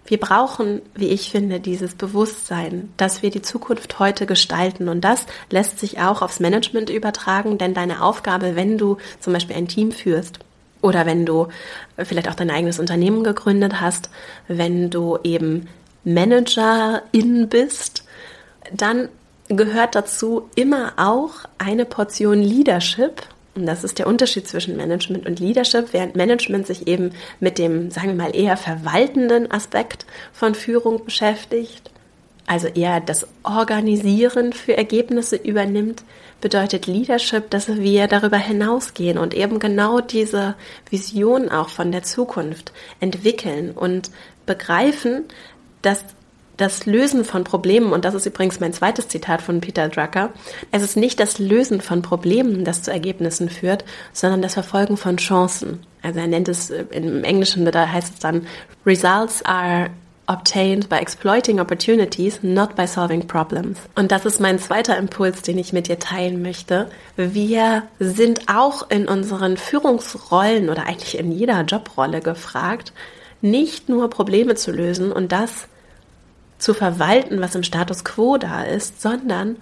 wir 0.07 0.21
brauchen, 0.21 0.83
wie 0.95 1.09
ich 1.09 1.31
finde, 1.31 1.59
dieses 1.59 1.97
Bewusstsein, 1.97 2.93
dass 2.97 3.23
wir 3.23 3.31
die 3.31 3.43
Zukunft 3.43 3.99
heute 3.99 4.25
gestalten. 4.25 4.89
Und 4.89 5.01
das 5.01 5.27
lässt 5.51 5.81
sich 5.81 5.99
auch 5.99 6.23
aufs 6.23 6.39
Management 6.39 6.91
übertragen, 6.91 7.59
denn 7.59 7.75
deine 7.75 8.03
Aufgabe, 8.03 8.55
wenn 8.55 8.79
du 8.79 8.99
zum 9.19 9.33
Beispiel 9.33 9.57
ein 9.57 9.69
Team 9.69 9.91
führst, 9.91 10.39
oder 10.83 11.07
wenn 11.07 11.27
du 11.27 11.49
vielleicht 11.99 12.29
auch 12.29 12.35
dein 12.35 12.51
eigenes 12.51 12.79
Unternehmen 12.79 13.25
gegründet 13.25 13.81
hast, 13.81 14.11
wenn 14.47 14.91
du 14.91 15.19
eben 15.25 15.69
Managerin 16.05 17.49
bist, 17.49 18.05
dann 18.73 19.09
gehört 19.49 19.95
dazu 19.95 20.49
immer 20.55 20.95
auch 20.97 21.33
eine 21.59 21.85
Portion 21.85 22.41
Leadership. 22.41 23.23
Und 23.55 23.67
das 23.67 23.85
ist 23.85 23.99
der 23.99 24.07
Unterschied 24.07 24.47
zwischen 24.47 24.77
Management 24.77 25.27
und 25.27 25.41
Leadership, 25.41 25.93
während 25.93 26.15
Management 26.15 26.67
sich 26.67 26.87
eben 26.87 27.13
mit 27.41 27.59
dem, 27.59 27.91
sagen 27.91 28.09
wir 28.09 28.15
mal, 28.15 28.37
eher 28.37 28.57
verwaltenden 28.57 29.51
Aspekt 29.51 30.05
von 30.33 30.55
Führung 30.55 31.05
beschäftigt, 31.05 31.91
also 32.47 32.69
eher 32.69 33.01
das 33.01 33.27
Organisieren 33.43 34.53
für 34.53 34.77
Ergebnisse 34.77 35.37
übernimmt, 35.37 36.05
bedeutet 36.41 36.87
Leadership, 36.87 37.51
dass 37.51 37.69
wir 37.69 38.09
darüber 38.09 38.37
hinausgehen 38.37 39.17
und 39.19 39.35
eben 39.35 39.59
genau 39.59 40.01
diese 40.01 40.55
Vision 40.91 41.49
auch 41.49 41.71
von 41.71 41.93
der 41.93 42.03
Zukunft 42.03 42.73
entwickeln 43.01 43.71
und 43.71 44.11
begreifen, 44.45 45.25
dass 45.83 46.05
das 46.57 46.87
Lösen 46.87 47.25
von 47.25 47.45
Problemen, 47.45 47.93
und 47.93 48.05
das 48.05 48.15
ist 48.15 48.27
übrigens 48.27 48.61
mein 48.61 48.73
zweites 48.73 49.09
Zitat 49.09 49.43
von 49.43 49.61
Peter 49.61 49.89
Drucker, 49.89 50.31
es 50.71 50.83
ist 50.83 50.97
nicht 50.97 51.21
das 51.21 51.39
Lösen 51.39 51.81
von 51.81 52.03
Problemen, 52.03 52.65
das 52.65 52.83
zu 52.83 52.91
Ergebnissen 52.91 53.49
führt, 53.51 53.85
sondern 54.13 54.43
das 54.43 54.55
Verfolgen 54.55 54.97
von 54.97 55.19
Chancen. 55.19 55.81
Also 56.03 56.21
er 56.21 56.27
nennt 56.27 56.49
es 56.49 56.71
äh, 56.71 56.85
im 56.91 57.25
Englischen, 57.25 57.65
da 57.65 57.89
heißt 57.89 58.15
es 58.15 58.21
dann, 58.21 58.47
Results 58.87 59.45
are 59.45 59.91
obtained 60.29 60.89
by 60.89 60.97
exploiting 60.97 61.61
opportunities, 61.61 62.43
not 62.43 62.75
by 62.75 62.87
solving 62.87 63.27
problems. 63.27 63.79
Und 63.95 64.11
das 64.11 64.25
ist 64.25 64.41
mein 64.41 64.59
zweiter 64.59 64.97
Impuls, 64.97 65.43
den 65.43 65.59
ich 65.59 65.73
mit 65.73 65.89
dir 65.89 65.99
teilen 65.99 66.43
möchte. 66.43 66.89
Wir 67.17 67.85
sind 68.01 68.49
auch 68.49 68.91
in 68.91 69.07
unseren 69.07 69.57
Führungsrollen 69.57 70.69
oder 70.69 70.87
eigentlich 70.87 71.19
in 71.19 71.31
jeder 71.31 71.61
Jobrolle 71.63 72.21
gefragt, 72.21 72.93
nicht 73.41 73.89
nur 73.89 74.11
Probleme 74.11 74.57
zu 74.57 74.73
lösen 74.73 75.13
und 75.13 75.31
das 75.31 75.69
zu 76.59 76.75
verwalten, 76.75 77.41
was 77.41 77.55
im 77.55 77.63
Status 77.63 78.05
quo 78.05 78.39
da 78.39 78.63
ist, 78.63 79.03
sondern 79.03 79.57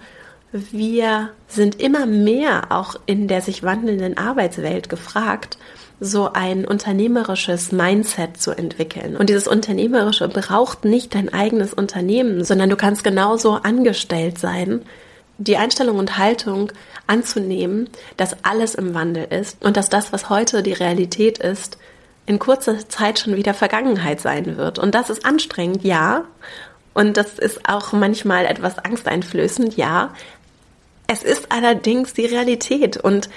wir 0.51 1.29
sind 1.47 1.81
immer 1.81 2.05
mehr 2.05 2.71
auch 2.71 2.95
in 3.05 3.27
der 3.27 3.41
sich 3.41 3.63
wandelnden 3.63 4.17
Arbeitswelt 4.17 4.89
gefragt, 4.89 5.57
so 5.99 6.31
ein 6.33 6.65
unternehmerisches 6.65 7.71
Mindset 7.71 8.37
zu 8.41 8.51
entwickeln. 8.51 9.15
Und 9.15 9.29
dieses 9.29 9.47
Unternehmerische 9.47 10.27
braucht 10.27 10.85
nicht 10.85 11.15
dein 11.15 11.33
eigenes 11.33 11.73
Unternehmen, 11.73 12.43
sondern 12.43 12.69
du 12.69 12.75
kannst 12.75 13.03
genauso 13.03 13.53
angestellt 13.53 14.37
sein, 14.37 14.81
die 15.37 15.57
Einstellung 15.57 15.97
und 15.97 16.17
Haltung 16.17 16.71
anzunehmen, 17.07 17.89
dass 18.17 18.37
alles 18.43 18.75
im 18.75 18.93
Wandel 18.93 19.25
ist 19.29 19.63
und 19.63 19.77
dass 19.77 19.89
das, 19.89 20.13
was 20.13 20.29
heute 20.29 20.63
die 20.63 20.73
Realität 20.73 21.37
ist, 21.39 21.77
in 22.25 22.39
kurzer 22.39 22.87
Zeit 22.89 23.19
schon 23.19 23.35
wieder 23.35 23.53
Vergangenheit 23.53 24.19
sein 24.19 24.57
wird. 24.57 24.79
Und 24.79 24.95
das 24.95 25.09
ist 25.09 25.25
anstrengend, 25.25 25.83
ja. 25.83 26.23
Und 26.95 27.17
das 27.17 27.37
ist 27.37 27.69
auch 27.69 27.91
manchmal 27.91 28.45
etwas 28.45 28.79
angsteinflößend, 28.79 29.75
ja. 29.75 30.13
Es 31.07 31.23
ist 31.23 31.51
allerdings 31.51 32.13
die 32.13 32.25
Realität 32.25 32.97
und 32.97 33.29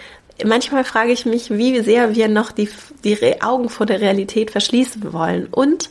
manchmal 0.42 0.84
frage 0.84 1.10
ich 1.10 1.26
mich, 1.26 1.50
wie 1.50 1.80
sehr 1.80 2.14
wir 2.14 2.28
noch 2.28 2.52
die, 2.52 2.70
die 3.02 3.42
Augen 3.42 3.68
vor 3.68 3.84
der 3.84 4.00
Realität 4.00 4.52
verschließen 4.52 5.12
wollen. 5.12 5.48
Und 5.50 5.90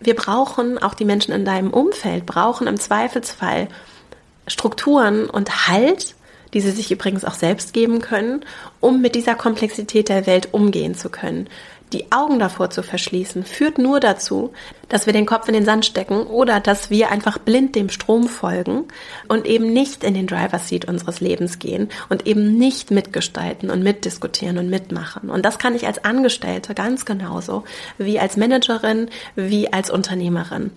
wir 0.00 0.16
brauchen, 0.16 0.78
auch 0.78 0.94
die 0.94 1.04
Menschen 1.04 1.32
in 1.34 1.44
deinem 1.44 1.70
Umfeld 1.72 2.24
brauchen 2.24 2.66
im 2.66 2.80
Zweifelsfall 2.80 3.68
Strukturen 4.46 5.28
und 5.28 5.68
Halt, 5.68 6.14
die 6.54 6.62
sie 6.62 6.70
sich 6.70 6.90
übrigens 6.90 7.26
auch 7.26 7.34
selbst 7.34 7.74
geben 7.74 8.00
können, 8.00 8.46
um 8.80 9.02
mit 9.02 9.14
dieser 9.14 9.34
Komplexität 9.34 10.08
der 10.08 10.26
Welt 10.26 10.48
umgehen 10.52 10.94
zu 10.94 11.10
können 11.10 11.48
die 11.94 12.10
Augen 12.12 12.38
davor 12.38 12.70
zu 12.70 12.82
verschließen, 12.82 13.44
führt 13.44 13.78
nur 13.78 14.00
dazu, 14.00 14.52
dass 14.88 15.06
wir 15.06 15.12
den 15.12 15.26
Kopf 15.26 15.48
in 15.48 15.54
den 15.54 15.64
Sand 15.64 15.86
stecken 15.86 16.26
oder 16.26 16.60
dass 16.60 16.90
wir 16.90 17.10
einfach 17.10 17.38
blind 17.38 17.76
dem 17.76 17.88
Strom 17.88 18.28
folgen 18.28 18.84
und 19.28 19.46
eben 19.46 19.72
nicht 19.72 20.04
in 20.04 20.14
den 20.14 20.26
Driver's 20.26 20.68
Seat 20.68 20.86
unseres 20.86 21.20
Lebens 21.20 21.60
gehen 21.60 21.88
und 22.08 22.26
eben 22.26 22.58
nicht 22.58 22.90
mitgestalten 22.90 23.70
und 23.70 23.82
mitdiskutieren 23.82 24.58
und 24.58 24.68
mitmachen. 24.68 25.30
Und 25.30 25.44
das 25.44 25.58
kann 25.58 25.74
ich 25.74 25.86
als 25.86 26.04
Angestellte 26.04 26.74
ganz 26.74 27.04
genauso 27.04 27.64
wie 27.96 28.18
als 28.18 28.36
Managerin, 28.36 29.08
wie 29.36 29.72
als 29.72 29.88
Unternehmerin. 29.90 30.72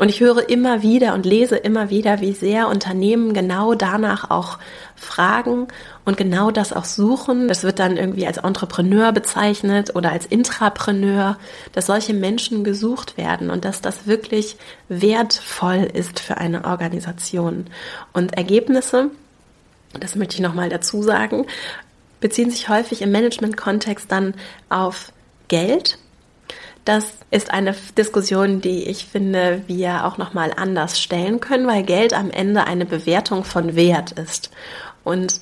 Und 0.00 0.08
ich 0.08 0.20
höre 0.20 0.48
immer 0.48 0.82
wieder 0.82 1.12
und 1.12 1.26
lese 1.26 1.58
immer 1.58 1.90
wieder, 1.90 2.22
wie 2.22 2.32
sehr 2.32 2.68
Unternehmen 2.68 3.34
genau 3.34 3.74
danach 3.74 4.30
auch 4.30 4.56
fragen 4.96 5.68
und 6.06 6.16
genau 6.16 6.50
das 6.50 6.72
auch 6.72 6.86
suchen. 6.86 7.48
Das 7.48 7.64
wird 7.64 7.78
dann 7.78 7.98
irgendwie 7.98 8.26
als 8.26 8.38
Entrepreneur 8.38 9.12
bezeichnet 9.12 9.94
oder 9.94 10.10
als 10.10 10.24
Intrapreneur, 10.24 11.36
dass 11.72 11.84
solche 11.84 12.14
Menschen 12.14 12.64
gesucht 12.64 13.18
werden 13.18 13.50
und 13.50 13.66
dass 13.66 13.82
das 13.82 14.06
wirklich 14.06 14.56
wertvoll 14.88 15.86
ist 15.92 16.18
für 16.18 16.38
eine 16.38 16.64
Organisation. 16.64 17.66
Und 18.14 18.38
Ergebnisse, 18.38 19.10
das 19.92 20.16
möchte 20.16 20.36
ich 20.36 20.40
nochmal 20.40 20.70
dazu 20.70 21.02
sagen, 21.02 21.44
beziehen 22.20 22.50
sich 22.50 22.70
häufig 22.70 23.02
im 23.02 23.12
Management-Kontext 23.12 24.10
dann 24.10 24.32
auf 24.70 25.12
Geld, 25.48 25.98
das 26.90 27.04
ist 27.30 27.52
eine 27.52 27.72
Diskussion, 27.96 28.60
die 28.60 28.88
ich 28.88 29.06
finde, 29.06 29.62
wir 29.68 30.06
auch 30.06 30.18
noch 30.18 30.34
mal 30.34 30.52
anders 30.56 31.00
stellen 31.00 31.38
können, 31.38 31.68
weil 31.68 31.84
Geld 31.84 32.12
am 32.12 32.32
Ende 32.32 32.64
eine 32.64 32.84
Bewertung 32.84 33.44
von 33.44 33.76
Wert 33.76 34.10
ist 34.10 34.50
und 35.04 35.40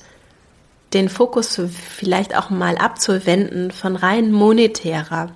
den 0.93 1.09
Fokus 1.09 1.59
vielleicht 1.71 2.37
auch 2.37 2.51
mal 2.51 2.77
abzuwenden 2.77 3.71
von 3.71 3.95
rein 3.95 4.31
monetärer 4.31 5.31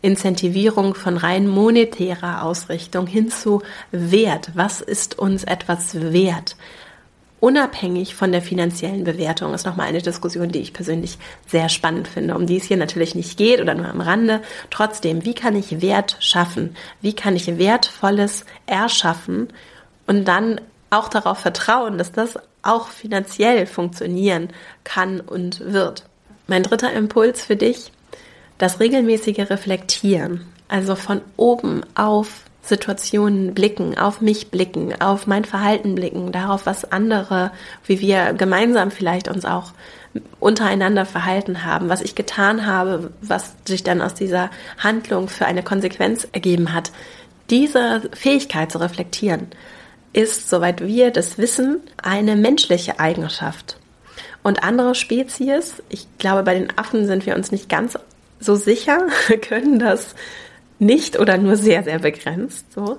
Incentivierung, 0.00 0.94
von 0.94 1.16
rein 1.16 1.48
monetärer 1.48 2.44
Ausrichtung 2.44 3.08
hin 3.08 3.28
zu 3.28 3.60
Wert. 3.90 4.52
Was 4.54 4.80
ist 4.80 5.18
uns 5.18 5.42
etwas 5.42 6.12
wert? 6.12 6.54
Unabhängig 7.40 8.14
von 8.14 8.32
der 8.32 8.42
finanziellen 8.42 9.04
Bewertung 9.04 9.54
ist 9.54 9.66
nochmal 9.66 9.86
eine 9.86 10.02
Diskussion, 10.02 10.50
die 10.50 10.60
ich 10.60 10.72
persönlich 10.72 11.18
sehr 11.46 11.68
spannend 11.68 12.08
finde, 12.08 12.34
um 12.34 12.46
die 12.46 12.56
es 12.56 12.64
hier 12.64 12.76
natürlich 12.76 13.14
nicht 13.14 13.36
geht 13.36 13.60
oder 13.60 13.74
nur 13.74 13.88
am 13.88 14.00
Rande. 14.00 14.42
Trotzdem, 14.70 15.24
wie 15.24 15.34
kann 15.34 15.56
ich 15.56 15.80
Wert 15.80 16.16
schaffen? 16.20 16.76
Wie 17.00 17.12
kann 17.12 17.36
ich 17.36 17.58
Wertvolles 17.58 18.44
erschaffen 18.66 19.48
und 20.06 20.26
dann 20.26 20.60
auch 20.90 21.08
darauf 21.08 21.38
vertrauen, 21.38 21.98
dass 21.98 22.12
das 22.12 22.38
auch 22.62 22.88
finanziell 22.88 23.66
funktionieren 23.66 24.48
kann 24.84 25.20
und 25.20 25.60
wird? 25.60 26.04
Mein 26.46 26.62
dritter 26.62 26.92
Impuls 26.92 27.44
für 27.44 27.56
dich, 27.56 27.92
das 28.56 28.80
regelmäßige 28.80 29.50
Reflektieren, 29.50 30.46
also 30.66 30.96
von 30.96 31.20
oben 31.36 31.82
auf 31.94 32.42
Situationen 32.68 33.54
blicken, 33.54 33.96
auf 33.96 34.20
mich 34.20 34.50
blicken, 34.50 35.00
auf 35.00 35.26
mein 35.26 35.44
Verhalten 35.44 35.94
blicken, 35.94 36.32
darauf, 36.32 36.66
was 36.66 36.90
andere, 36.90 37.50
wie 37.86 38.00
wir 38.00 38.32
gemeinsam 38.34 38.90
vielleicht 38.90 39.28
uns 39.28 39.44
auch 39.44 39.72
untereinander 40.40 41.04
verhalten 41.04 41.64
haben, 41.64 41.88
was 41.88 42.00
ich 42.00 42.14
getan 42.14 42.66
habe, 42.66 43.12
was 43.20 43.54
sich 43.64 43.82
dann 43.82 44.00
aus 44.00 44.14
dieser 44.14 44.50
Handlung 44.78 45.28
für 45.28 45.46
eine 45.46 45.62
Konsequenz 45.62 46.26
ergeben 46.32 46.72
hat. 46.72 46.92
Diese 47.50 48.08
Fähigkeit 48.14 48.72
zu 48.72 48.78
reflektieren 48.80 49.48
ist, 50.12 50.48
soweit 50.48 50.86
wir 50.86 51.10
das 51.10 51.38
wissen, 51.38 51.80
eine 52.02 52.36
menschliche 52.36 52.98
Eigenschaft. 52.98 53.78
Und 54.42 54.62
andere 54.62 54.94
Spezies, 54.94 55.82
ich 55.88 56.06
glaube, 56.18 56.42
bei 56.42 56.54
den 56.54 56.76
Affen 56.78 57.06
sind 57.06 57.26
wir 57.26 57.36
uns 57.36 57.52
nicht 57.52 57.68
ganz 57.68 57.98
so 58.40 58.54
sicher, 58.54 59.06
können 59.48 59.78
das 59.78 60.14
nicht 60.78 61.18
oder 61.18 61.38
nur 61.38 61.56
sehr, 61.56 61.82
sehr 61.82 61.98
begrenzt. 61.98 62.72
So. 62.72 62.98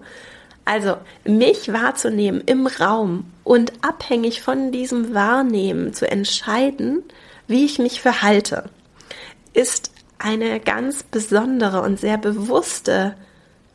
Also 0.66 0.98
mich 1.24 1.74
wahrzunehmen 1.74 2.42
im 2.46 2.68
Raum 2.68 3.26
und 3.44 3.74
abhängig 3.82 4.42
von 4.42 4.72
diesem 4.72 5.14
Wahrnehmen 5.14 5.94
zu 5.94 6.10
entscheiden, 6.10 7.04
wie 7.48 7.66
ich 7.66 7.80
mich 7.80 8.02
verhalte, 8.02 8.70
ist 9.54 9.92
eine 10.20 10.60
ganz 10.60 11.04
besondere 11.04 11.82
und 11.82 12.00
sehr 12.00 12.18
bewusste 12.18 13.16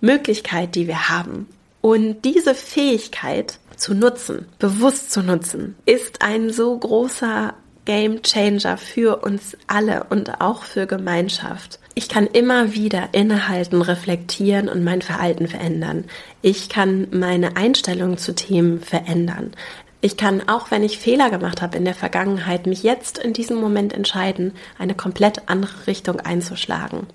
Möglichkeit, 0.00 0.74
die 0.74 0.86
wir 0.86 1.08
haben. 1.08 1.48
Und 1.80 2.22
diese 2.22 2.54
Fähigkeit 2.54 3.58
zu 3.76 3.94
nutzen, 3.94 4.46
bewusst 4.58 5.10
zu 5.10 5.22
nutzen, 5.22 5.74
ist 5.86 6.22
ein 6.22 6.50
so 6.50 6.78
großer 6.78 7.54
Game 7.84 8.22
Changer 8.22 8.76
für 8.76 9.22
uns 9.22 9.56
alle 9.66 10.04
und 10.04 10.40
auch 10.40 10.62
für 10.62 10.86
Gemeinschaft. 10.86 11.78
Ich 11.94 12.08
kann 12.08 12.26
immer 12.26 12.74
wieder 12.74 13.10
innehalten, 13.12 13.82
reflektieren 13.82 14.68
und 14.68 14.82
mein 14.82 15.02
Verhalten 15.02 15.46
verändern. 15.46 16.04
Ich 16.42 16.68
kann 16.68 17.08
meine 17.12 17.56
Einstellung 17.56 18.16
zu 18.18 18.34
Themen 18.34 18.80
verändern. 18.80 19.52
Ich 20.00 20.16
kann, 20.16 20.48
auch 20.48 20.70
wenn 20.70 20.82
ich 20.82 20.98
Fehler 20.98 21.30
gemacht 21.30 21.62
habe 21.62 21.78
in 21.78 21.84
der 21.84 21.94
Vergangenheit, 21.94 22.66
mich 22.66 22.82
jetzt 22.82 23.18
in 23.18 23.32
diesem 23.32 23.58
Moment 23.58 23.92
entscheiden, 23.92 24.52
eine 24.78 24.94
komplett 24.94 25.48
andere 25.48 25.86
Richtung 25.86 26.20
einzuschlagen. 26.20 27.06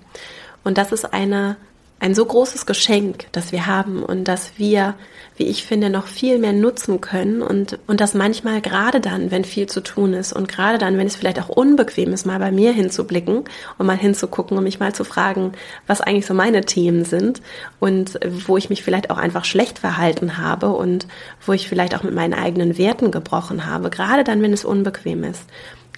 Und 0.64 0.78
das 0.78 0.92
ist 0.92 1.12
eine 1.12 1.56
ein 2.00 2.14
so 2.14 2.24
großes 2.24 2.64
Geschenk, 2.64 3.26
das 3.32 3.52
wir 3.52 3.66
haben 3.66 4.02
und 4.02 4.24
das 4.24 4.52
wir, 4.56 4.94
wie 5.36 5.44
ich 5.44 5.64
finde, 5.64 5.90
noch 5.90 6.06
viel 6.06 6.38
mehr 6.38 6.54
nutzen 6.54 7.02
können 7.02 7.42
und, 7.42 7.78
und 7.86 8.00
das 8.00 8.14
manchmal 8.14 8.62
gerade 8.62 9.00
dann, 9.00 9.30
wenn 9.30 9.44
viel 9.44 9.66
zu 9.66 9.82
tun 9.82 10.14
ist 10.14 10.32
und 10.32 10.48
gerade 10.48 10.78
dann, 10.78 10.96
wenn 10.96 11.06
es 11.06 11.14
vielleicht 11.14 11.38
auch 11.38 11.50
unbequem 11.50 12.14
ist, 12.14 12.24
mal 12.24 12.38
bei 12.38 12.50
mir 12.50 12.72
hinzublicken 12.72 13.44
und 13.76 13.86
mal 13.86 13.98
hinzugucken 13.98 14.56
und 14.56 14.64
mich 14.64 14.80
mal 14.80 14.94
zu 14.94 15.04
fragen, 15.04 15.52
was 15.86 16.00
eigentlich 16.00 16.24
so 16.24 16.32
meine 16.32 16.62
Themen 16.62 17.04
sind 17.04 17.42
und 17.80 18.18
wo 18.46 18.56
ich 18.56 18.70
mich 18.70 18.82
vielleicht 18.82 19.10
auch 19.10 19.18
einfach 19.18 19.44
schlecht 19.44 19.78
verhalten 19.78 20.38
habe 20.38 20.70
und 20.70 21.06
wo 21.44 21.52
ich 21.52 21.68
vielleicht 21.68 21.94
auch 21.94 22.02
mit 22.02 22.14
meinen 22.14 22.34
eigenen 22.34 22.78
Werten 22.78 23.10
gebrochen 23.10 23.66
habe, 23.66 23.90
gerade 23.90 24.24
dann, 24.24 24.40
wenn 24.40 24.54
es 24.54 24.64
unbequem 24.64 25.22
ist, 25.22 25.42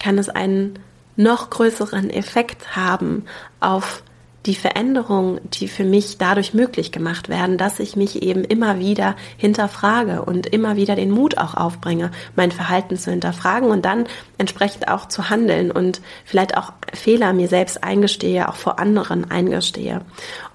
kann 0.01 0.17
es 0.17 0.27
einen 0.27 0.79
noch 1.15 1.49
größeren 1.49 2.09
Effekt 2.09 2.75
haben 2.75 3.23
auf 3.61 4.03
die 4.45 4.55
Veränderungen, 4.55 5.39
die 5.53 5.67
für 5.67 5.85
mich 5.85 6.17
dadurch 6.17 6.53
möglich 6.53 6.91
gemacht 6.91 7.29
werden, 7.29 7.57
dass 7.57 7.79
ich 7.79 7.95
mich 7.95 8.21
eben 8.21 8.43
immer 8.43 8.77
wieder 8.77 9.15
hinterfrage 9.37 10.23
und 10.23 10.47
immer 10.47 10.75
wieder 10.75 10.95
den 10.95 11.11
Mut 11.11 11.37
auch 11.37 11.53
aufbringe, 11.53 12.11
mein 12.35 12.51
Verhalten 12.51 12.97
zu 12.97 13.11
hinterfragen 13.11 13.69
und 13.69 13.85
dann 13.85 14.05
entsprechend 14.37 14.89
auch 14.89 15.07
zu 15.07 15.29
handeln 15.29 15.71
und 15.71 16.01
vielleicht 16.25 16.57
auch 16.57 16.73
Fehler 16.93 17.31
mir 17.31 17.47
selbst 17.47 17.83
eingestehe, 17.83 18.49
auch 18.49 18.55
vor 18.55 18.79
anderen 18.79 19.31
eingestehe. 19.31 20.01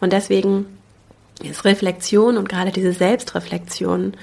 Und 0.00 0.12
deswegen 0.12 0.66
ist 1.42 1.64
Reflexion 1.64 2.36
und 2.36 2.48
gerade 2.48 2.72
diese 2.72 2.92
Selbstreflexion 2.92 4.14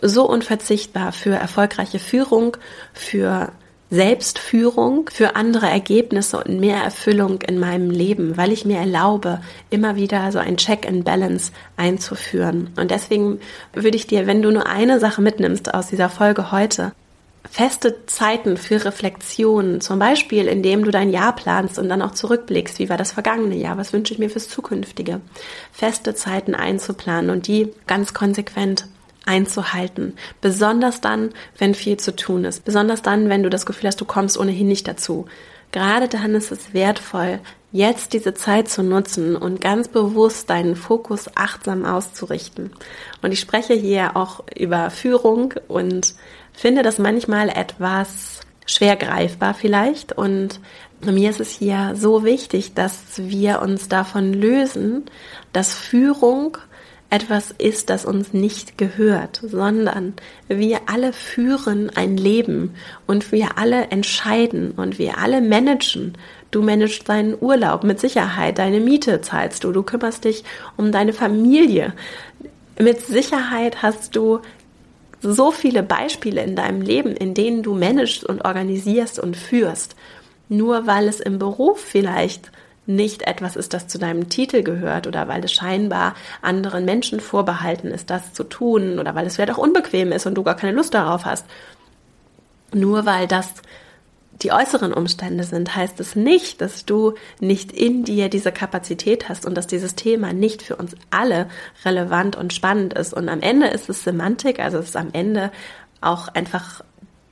so 0.00 0.28
unverzichtbar 0.28 1.12
für 1.12 1.34
erfolgreiche 1.34 2.00
Führung, 2.00 2.56
für 2.92 3.52
Selbstführung 3.92 5.10
für 5.12 5.36
andere 5.36 5.66
Ergebnisse 5.66 6.38
und 6.38 6.58
mehr 6.58 6.82
Erfüllung 6.82 7.42
in 7.42 7.60
meinem 7.60 7.90
Leben, 7.90 8.38
weil 8.38 8.50
ich 8.50 8.64
mir 8.64 8.78
erlaube, 8.78 9.42
immer 9.68 9.96
wieder 9.96 10.32
so 10.32 10.38
ein 10.38 10.56
Check 10.56 10.88
and 10.88 11.04
Balance 11.04 11.52
einzuführen. 11.76 12.70
Und 12.76 12.90
deswegen 12.90 13.38
würde 13.74 13.98
ich 13.98 14.06
dir, 14.06 14.26
wenn 14.26 14.40
du 14.40 14.50
nur 14.50 14.66
eine 14.66 14.98
Sache 14.98 15.20
mitnimmst 15.20 15.74
aus 15.74 15.88
dieser 15.88 16.08
Folge 16.08 16.50
heute, 16.50 16.92
feste 17.50 18.06
Zeiten 18.06 18.56
für 18.56 18.82
Reflexion, 18.82 19.82
zum 19.82 19.98
Beispiel 19.98 20.46
indem 20.46 20.86
du 20.86 20.90
dein 20.90 21.10
Jahr 21.10 21.36
planst 21.36 21.78
und 21.78 21.90
dann 21.90 22.00
auch 22.00 22.12
zurückblickst, 22.12 22.78
wie 22.78 22.88
war 22.88 22.96
das 22.96 23.12
vergangene 23.12 23.56
Jahr, 23.56 23.76
was 23.76 23.92
wünsche 23.92 24.14
ich 24.14 24.18
mir 24.18 24.30
fürs 24.30 24.48
zukünftige, 24.48 25.20
feste 25.70 26.14
Zeiten 26.14 26.54
einzuplanen 26.54 27.28
und 27.28 27.46
die 27.46 27.70
ganz 27.86 28.14
konsequent 28.14 28.86
einzuhalten. 29.26 30.14
Besonders 30.40 31.00
dann, 31.00 31.30
wenn 31.58 31.74
viel 31.74 31.96
zu 31.96 32.14
tun 32.14 32.44
ist. 32.44 32.64
Besonders 32.64 33.02
dann, 33.02 33.28
wenn 33.28 33.42
du 33.42 33.50
das 33.50 33.66
Gefühl 33.66 33.88
hast, 33.88 34.00
du 34.00 34.04
kommst 34.04 34.38
ohnehin 34.38 34.68
nicht 34.68 34.88
dazu. 34.88 35.26
Gerade 35.70 36.08
dann 36.08 36.34
ist 36.34 36.52
es 36.52 36.74
wertvoll, 36.74 37.40
jetzt 37.72 38.12
diese 38.12 38.34
Zeit 38.34 38.68
zu 38.68 38.82
nutzen 38.82 39.34
und 39.34 39.60
ganz 39.60 39.88
bewusst 39.88 40.50
deinen 40.50 40.76
Fokus 40.76 41.30
achtsam 41.34 41.86
auszurichten. 41.86 42.70
Und 43.22 43.32
ich 43.32 43.40
spreche 43.40 43.72
hier 43.72 44.16
auch 44.16 44.44
über 44.54 44.90
Führung 44.90 45.54
und 45.68 46.14
finde 46.52 46.82
das 46.82 46.98
manchmal 46.98 47.48
etwas 47.48 48.40
schwer 48.66 48.96
greifbar 48.96 49.54
vielleicht. 49.54 50.12
Und 50.12 50.60
mir 51.04 51.30
ist 51.30 51.40
es 51.40 51.50
hier 51.50 51.94
so 51.96 52.24
wichtig, 52.24 52.74
dass 52.74 53.02
wir 53.16 53.62
uns 53.62 53.88
davon 53.88 54.34
lösen, 54.34 55.04
dass 55.52 55.74
Führung 55.74 56.58
etwas 57.12 57.50
ist, 57.58 57.90
das 57.90 58.06
uns 58.06 58.32
nicht 58.32 58.78
gehört, 58.78 59.42
sondern 59.42 60.14
wir 60.48 60.80
alle 60.86 61.12
führen 61.12 61.90
ein 61.94 62.16
Leben 62.16 62.74
und 63.06 63.32
wir 63.32 63.58
alle 63.58 63.88
entscheiden 63.88 64.70
und 64.70 64.98
wir 64.98 65.18
alle 65.18 65.42
managen. 65.42 66.16
Du 66.50 66.62
managst 66.62 67.06
deinen 67.10 67.36
Urlaub 67.38 67.84
mit 67.84 68.00
Sicherheit, 68.00 68.58
deine 68.58 68.80
Miete 68.80 69.20
zahlst 69.20 69.62
du, 69.64 69.72
du 69.72 69.82
kümmerst 69.82 70.24
dich 70.24 70.42
um 70.78 70.90
deine 70.90 71.12
Familie. 71.12 71.92
Mit 72.78 73.02
Sicherheit 73.02 73.82
hast 73.82 74.16
du 74.16 74.40
so 75.20 75.50
viele 75.50 75.82
Beispiele 75.82 76.42
in 76.42 76.56
deinem 76.56 76.80
Leben, 76.80 77.14
in 77.14 77.34
denen 77.34 77.62
du 77.62 77.74
managst 77.74 78.24
und 78.24 78.42
organisierst 78.42 79.18
und 79.18 79.36
führst. 79.36 79.96
Nur 80.48 80.86
weil 80.86 81.08
es 81.08 81.20
im 81.20 81.38
Beruf 81.38 81.78
vielleicht 81.78 82.50
nicht 82.86 83.22
etwas 83.22 83.56
ist, 83.56 83.74
das 83.74 83.86
zu 83.86 83.98
deinem 83.98 84.28
Titel 84.28 84.62
gehört 84.62 85.06
oder 85.06 85.28
weil 85.28 85.44
es 85.44 85.52
scheinbar 85.52 86.14
anderen 86.40 86.84
Menschen 86.84 87.20
vorbehalten 87.20 87.88
ist, 87.88 88.10
das 88.10 88.32
zu 88.32 88.44
tun 88.44 88.98
oder 88.98 89.14
weil 89.14 89.26
es 89.26 89.36
vielleicht 89.36 89.52
auch 89.52 89.58
unbequem 89.58 90.10
ist 90.12 90.26
und 90.26 90.34
du 90.34 90.42
gar 90.42 90.56
keine 90.56 90.76
Lust 90.76 90.94
darauf 90.94 91.24
hast. 91.24 91.46
Nur 92.72 93.06
weil 93.06 93.28
das 93.28 93.48
die 94.42 94.52
äußeren 94.52 94.92
Umstände 94.92 95.44
sind, 95.44 95.76
heißt 95.76 96.00
es 96.00 96.16
nicht, 96.16 96.60
dass 96.60 96.84
du 96.84 97.14
nicht 97.38 97.70
in 97.70 98.04
dir 98.04 98.28
diese 98.28 98.50
Kapazität 98.50 99.28
hast 99.28 99.46
und 99.46 99.54
dass 99.54 99.66
dieses 99.66 99.94
Thema 99.94 100.32
nicht 100.32 100.62
für 100.62 100.76
uns 100.76 100.96
alle 101.10 101.48
relevant 101.84 102.34
und 102.34 102.52
spannend 102.52 102.94
ist. 102.94 103.14
Und 103.14 103.28
am 103.28 103.40
Ende 103.40 103.68
ist 103.68 103.88
es 103.88 104.02
Semantik, 104.02 104.58
also 104.58 104.78
es 104.78 104.86
ist 104.86 104.96
am 104.96 105.10
Ende 105.12 105.52
auch 106.00 106.28
einfach 106.28 106.82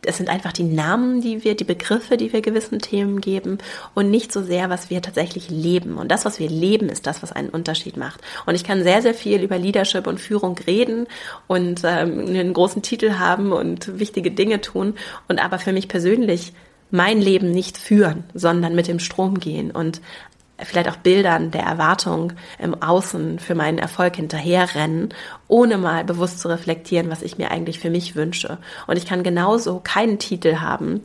es 0.06 0.16
sind 0.16 0.28
einfach 0.28 0.52
die 0.52 0.64
Namen, 0.64 1.20
die 1.20 1.44
wir, 1.44 1.54
die 1.54 1.64
Begriffe, 1.64 2.16
die 2.16 2.32
wir 2.32 2.40
gewissen 2.40 2.78
Themen 2.78 3.20
geben 3.20 3.58
und 3.94 4.10
nicht 4.10 4.32
so 4.32 4.42
sehr, 4.42 4.70
was 4.70 4.90
wir 4.90 5.02
tatsächlich 5.02 5.50
leben. 5.50 5.96
Und 5.98 6.10
das, 6.10 6.24
was 6.24 6.38
wir 6.38 6.48
leben, 6.48 6.88
ist 6.88 7.06
das, 7.06 7.22
was 7.22 7.32
einen 7.32 7.50
Unterschied 7.50 7.96
macht. 7.96 8.20
Und 8.46 8.54
ich 8.54 8.64
kann 8.64 8.82
sehr, 8.82 9.02
sehr 9.02 9.14
viel 9.14 9.42
über 9.42 9.58
Leadership 9.58 10.06
und 10.06 10.20
Führung 10.20 10.56
reden 10.66 11.06
und 11.46 11.82
ähm, 11.84 12.26
einen 12.26 12.52
großen 12.52 12.82
Titel 12.82 13.18
haben 13.18 13.52
und 13.52 13.98
wichtige 13.98 14.30
Dinge 14.30 14.60
tun 14.60 14.94
und 15.28 15.38
aber 15.38 15.58
für 15.58 15.72
mich 15.72 15.88
persönlich 15.88 16.52
mein 16.90 17.20
Leben 17.20 17.50
nicht 17.50 17.78
führen, 17.78 18.24
sondern 18.34 18.74
mit 18.74 18.88
dem 18.88 18.98
Strom 18.98 19.38
gehen 19.38 19.70
und 19.70 20.00
vielleicht 20.64 20.88
auch 20.88 20.96
Bildern 20.96 21.50
der 21.50 21.62
Erwartung 21.62 22.32
im 22.58 22.80
Außen 22.80 23.38
für 23.38 23.54
meinen 23.54 23.78
Erfolg 23.78 24.16
hinterherrennen, 24.16 25.14
ohne 25.48 25.78
mal 25.78 26.04
bewusst 26.04 26.40
zu 26.40 26.48
reflektieren, 26.48 27.10
was 27.10 27.22
ich 27.22 27.38
mir 27.38 27.50
eigentlich 27.50 27.78
für 27.78 27.90
mich 27.90 28.16
wünsche. 28.16 28.58
Und 28.86 28.96
ich 28.96 29.06
kann 29.06 29.22
genauso 29.22 29.80
keinen 29.80 30.18
Titel 30.18 30.56
haben, 30.56 31.02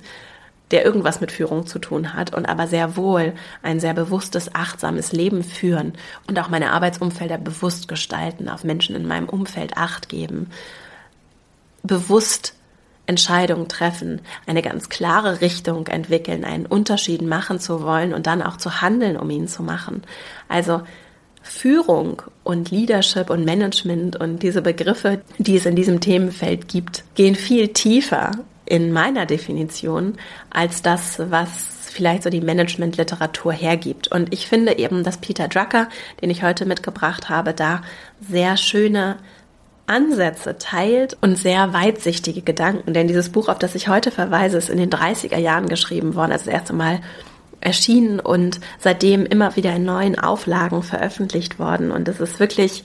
der 0.72 0.84
irgendwas 0.84 1.22
mit 1.22 1.32
Führung 1.32 1.68
zu 1.68 1.80
tun 1.80 2.14
hat 2.14 2.34
und 2.34 2.48
aber 2.48 2.68
sehr 2.68 2.96
wohl 2.96 3.34
ein 3.62 3.80
sehr 3.80 3.94
bewusstes, 3.94 4.56
achtsames 4.56 5.12
Leben 5.12 5.44
führen 5.44 5.94
und 6.28 6.40
auch 6.40 6.50
meine 6.50 6.72
Arbeitsumfelder 6.72 7.38
bewusst 7.38 7.88
gestalten, 7.88 8.50
auf 8.50 8.64
Menschen 8.64 8.96
in 8.96 9.08
meinem 9.08 9.30
Umfeld 9.30 9.78
acht 9.78 10.10
geben, 10.10 10.50
bewusst 11.84 12.56
Entscheidungen 13.08 13.68
treffen, 13.68 14.22
eine 14.48 14.62
ganz 14.62 14.90
klare 14.90 15.42
Richtung 15.42 15.88
entwickeln, 15.88 16.44
einen 16.44 16.66
Unterschied 16.66 17.22
machen 17.22 17.60
zu 17.60 17.84
wollen 17.84 18.14
und 18.14 18.28
dann 18.28 18.42
auch 18.42 18.58
zu 18.58 18.82
handeln, 18.82 19.18
um 19.18 19.30
ihn 19.30 19.48
zu 19.48 19.64
machen. 19.64 20.04
Also 20.48 20.82
Führung 21.42 22.24
und 22.44 22.72
Leadership 22.72 23.30
und 23.30 23.46
Management 23.46 24.16
und 24.16 24.42
diese 24.42 24.64
Begriffe, 24.64 25.22
die 25.38 25.56
es 25.56 25.68
in 25.68 25.76
diesem 25.76 26.02
Themenfeld 26.02 26.68
gibt, 26.68 27.04
gehen 27.14 27.36
viel 27.36 27.68
tiefer 27.70 28.32
in 28.66 28.92
meiner 28.92 29.28
Definition 29.28 30.16
als 30.50 30.82
das, 30.82 31.20
was 31.30 31.50
vielleicht 31.92 32.24
so 32.24 32.30
die 32.30 32.42
Management-Literatur 32.42 33.54
hergibt. 33.54 34.08
Und 34.10 34.34
ich 34.34 34.48
finde 34.48 34.78
eben, 34.78 35.04
dass 35.04 35.18
Peter 35.18 35.48
Drucker, 35.48 35.88
den 36.22 36.30
ich 36.30 36.44
heute 36.44 36.66
mitgebracht 36.66 37.30
habe, 37.30 37.54
da 37.54 37.84
sehr 38.20 38.58
schöne 38.58 39.18
Ansätze 39.88 40.58
teilt 40.58 41.18
und 41.22 41.38
sehr 41.38 41.74
weitsichtige 41.74 42.42
Gedanken. 42.42 42.94
Denn 42.94 43.08
dieses 43.08 43.30
Buch, 43.30 43.50
auf 43.50 43.60
das 43.60 43.76
ich 43.76 43.88
heute 43.88 44.12
verweise, 44.12 44.58
ist 44.58 44.70
in 44.70 44.78
den 44.78 44.90
30er 44.90 45.38
Jahren 45.38 45.70
geschrieben 45.70 46.16
worden, 46.16 46.32
also 46.32 46.46
das 46.46 46.54
erste 46.54 46.74
Mal 46.74 47.02
erschienen 47.62 48.20
und 48.20 48.60
seitdem 48.80 49.26
immer 49.26 49.56
wieder 49.56 49.76
in 49.76 49.86
neuen 49.86 50.18
Auflagen 50.18 50.84
veröffentlicht 50.84 51.60
worden. 51.60 51.92
Und 51.92 52.08
es 52.08 52.20
ist 52.20 52.40
wirklich 52.40 52.84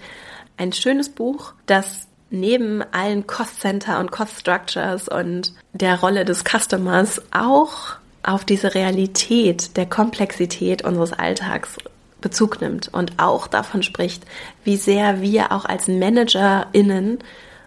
ein 0.56 0.72
schönes 0.72 1.08
Buch, 1.08 1.52
das 1.66 2.06
neben 2.30 2.82
allen 2.92 3.26
Cost 3.26 3.60
Center 3.60 3.98
und 3.98 4.10
Cost 4.10 4.38
Structures 4.40 5.08
und 5.08 5.52
der 5.72 6.00
Rolle 6.00 6.24
des 6.24 6.44
Customers 6.44 7.20
auch 7.32 7.96
auf 8.22 8.44
diese 8.44 8.74
Realität 8.74 9.76
der 9.76 9.86
Komplexität 9.86 10.82
unseres 10.82 11.12
Alltags 11.12 11.76
Bezug 12.20 12.60
nimmt 12.60 12.88
und 12.92 13.12
auch 13.18 13.46
davon 13.46 13.82
spricht, 13.82 14.24
wie 14.64 14.76
sehr 14.76 15.20
wir 15.20 15.52
auch 15.52 15.64
als 15.64 15.88
ManagerInnen 15.88 17.18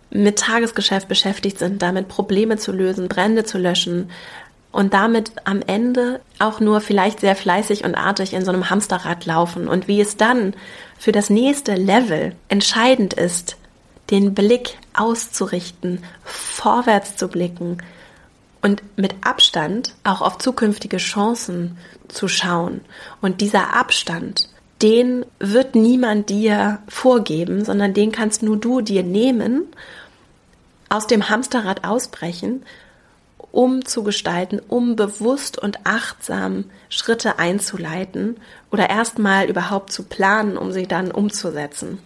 mit 0.09 0.39
Tagesgeschäft 0.39 1.07
beschäftigt 1.07 1.59
sind, 1.59 1.81
damit 1.81 2.07
Probleme 2.07 2.57
zu 2.57 2.71
lösen, 2.71 3.07
Brände 3.07 3.43
zu 3.43 3.57
löschen 3.57 4.11
und 4.71 4.93
damit 4.93 5.31
am 5.45 5.61
Ende 5.65 6.19
auch 6.39 6.59
nur 6.59 6.81
vielleicht 6.81 7.19
sehr 7.19 7.35
fleißig 7.35 7.83
und 7.83 7.95
artig 7.95 8.33
in 8.33 8.43
so 8.43 8.51
einem 8.51 8.69
Hamsterrad 8.69 9.25
laufen 9.25 9.67
und 9.67 9.87
wie 9.87 10.01
es 10.01 10.17
dann 10.17 10.53
für 10.97 11.11
das 11.11 11.29
nächste 11.29 11.75
Level 11.75 12.35
entscheidend 12.47 13.13
ist, 13.13 13.57
den 14.11 14.33
Blick 14.33 14.77
auszurichten, 14.93 16.03
vorwärts 16.23 17.15
zu 17.15 17.27
blicken 17.27 17.77
und 18.63 18.81
mit 18.97 19.13
Abstand 19.21 19.93
auch 20.03 20.21
auf 20.21 20.39
zukünftige 20.39 20.97
Chancen 20.97 21.77
zu 22.07 22.27
schauen. 22.27 22.81
Und 23.21 23.41
dieser 23.41 23.75
Abstand, 23.75 24.49
den 24.81 25.25
wird 25.39 25.75
niemand 25.75 26.29
dir 26.29 26.79
vorgeben, 26.87 27.63
sondern 27.65 27.93
den 27.93 28.11
kannst 28.11 28.41
nur 28.41 28.57
du 28.57 28.81
dir 28.81 29.03
nehmen, 29.03 29.65
aus 30.89 31.07
dem 31.07 31.29
Hamsterrad 31.29 31.83
ausbrechen, 31.83 32.63
um 33.51 33.85
zu 33.85 34.03
gestalten, 34.03 34.61
um 34.67 34.95
bewusst 34.95 35.59
und 35.59 35.85
achtsam 35.85 36.65
Schritte 36.89 37.39
einzuleiten 37.39 38.37
oder 38.71 38.89
erstmal 38.89 39.49
überhaupt 39.49 39.91
zu 39.91 40.03
planen, 40.03 40.57
um 40.57 40.71
sie 40.71 40.87
dann 40.87 41.11
umzusetzen. 41.11 41.99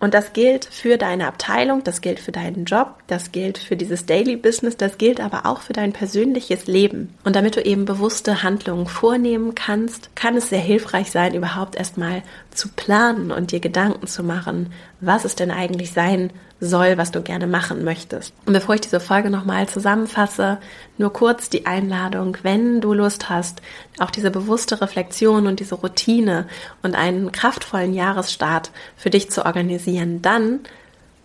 Und 0.00 0.14
das 0.14 0.32
gilt 0.32 0.64
für 0.64 0.96
deine 0.96 1.26
Abteilung, 1.28 1.84
das 1.84 2.00
gilt 2.00 2.20
für 2.20 2.32
deinen 2.32 2.64
Job, 2.64 2.94
das 3.06 3.32
gilt 3.32 3.58
für 3.58 3.76
dieses 3.76 4.06
Daily 4.06 4.34
Business, 4.34 4.78
das 4.78 4.96
gilt 4.96 5.20
aber 5.20 5.44
auch 5.44 5.60
für 5.60 5.74
dein 5.74 5.92
persönliches 5.92 6.66
Leben. 6.66 7.14
Und 7.22 7.36
damit 7.36 7.56
du 7.56 7.62
eben 7.62 7.84
bewusste 7.84 8.42
Handlungen 8.42 8.86
vornehmen 8.86 9.54
kannst, 9.54 10.16
kann 10.16 10.36
es 10.36 10.48
sehr 10.48 10.58
hilfreich 10.58 11.10
sein, 11.10 11.34
überhaupt 11.34 11.76
erstmal 11.76 12.22
zu 12.50 12.68
planen 12.68 13.30
und 13.30 13.52
dir 13.52 13.60
Gedanken 13.60 14.06
zu 14.06 14.24
machen, 14.24 14.72
was 15.00 15.26
es 15.26 15.36
denn 15.36 15.50
eigentlich 15.50 15.92
sein 15.92 16.32
soll, 16.60 16.98
was 16.98 17.10
du 17.10 17.22
gerne 17.22 17.46
machen 17.46 17.84
möchtest. 17.84 18.34
Und 18.46 18.52
bevor 18.52 18.74
ich 18.74 18.82
diese 18.82 19.00
Folge 19.00 19.30
nochmal 19.30 19.68
zusammenfasse, 19.68 20.58
nur 20.98 21.12
kurz 21.12 21.48
die 21.48 21.66
Einladung, 21.66 22.36
wenn 22.42 22.80
du 22.80 22.92
Lust 22.92 23.30
hast, 23.30 23.62
auch 23.98 24.10
diese 24.10 24.30
bewusste 24.30 24.80
Reflexion 24.80 25.46
und 25.46 25.60
diese 25.60 25.74
Routine 25.74 26.46
und 26.82 26.94
einen 26.94 27.32
kraftvollen 27.32 27.94
Jahresstart 27.94 28.70
für 28.96 29.10
dich 29.10 29.30
zu 29.30 29.46
organisieren, 29.46 30.20
dann 30.22 30.60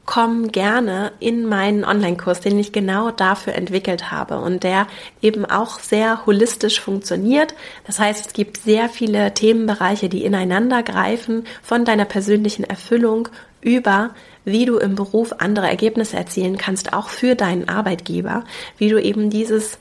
komm 0.05 0.51
gerne 0.51 1.11
in 1.19 1.45
meinen 1.45 1.83
Online-Kurs, 1.83 2.39
den 2.39 2.59
ich 2.59 2.71
genau 2.71 3.11
dafür 3.11 3.53
entwickelt 3.53 4.11
habe 4.11 4.39
und 4.39 4.63
der 4.63 4.87
eben 5.21 5.45
auch 5.45 5.79
sehr 5.79 6.25
holistisch 6.25 6.79
funktioniert. 6.79 7.55
Das 7.87 7.99
heißt, 7.99 8.27
es 8.27 8.33
gibt 8.33 8.57
sehr 8.57 8.87
viele 8.87 9.33
Themenbereiche, 9.33 10.07
die 10.07 10.23
ineinander 10.23 10.83
greifen, 10.83 11.45
von 11.63 11.85
deiner 11.85 12.05
persönlichen 12.05 12.63
Erfüllung 12.63 13.29
über 13.61 14.11
wie 14.45 14.65
du 14.65 14.77
im 14.77 14.95
Beruf 14.95 15.33
andere 15.39 15.67
Ergebnisse 15.67 16.15
erzielen 16.15 16.57
kannst, 16.57 16.93
auch 16.93 17.09
für 17.09 17.35
deinen 17.35 17.67
Arbeitgeber, 17.67 18.45
wie 18.77 18.87
du 18.89 19.01
eben 19.01 19.29
dieses 19.29 19.77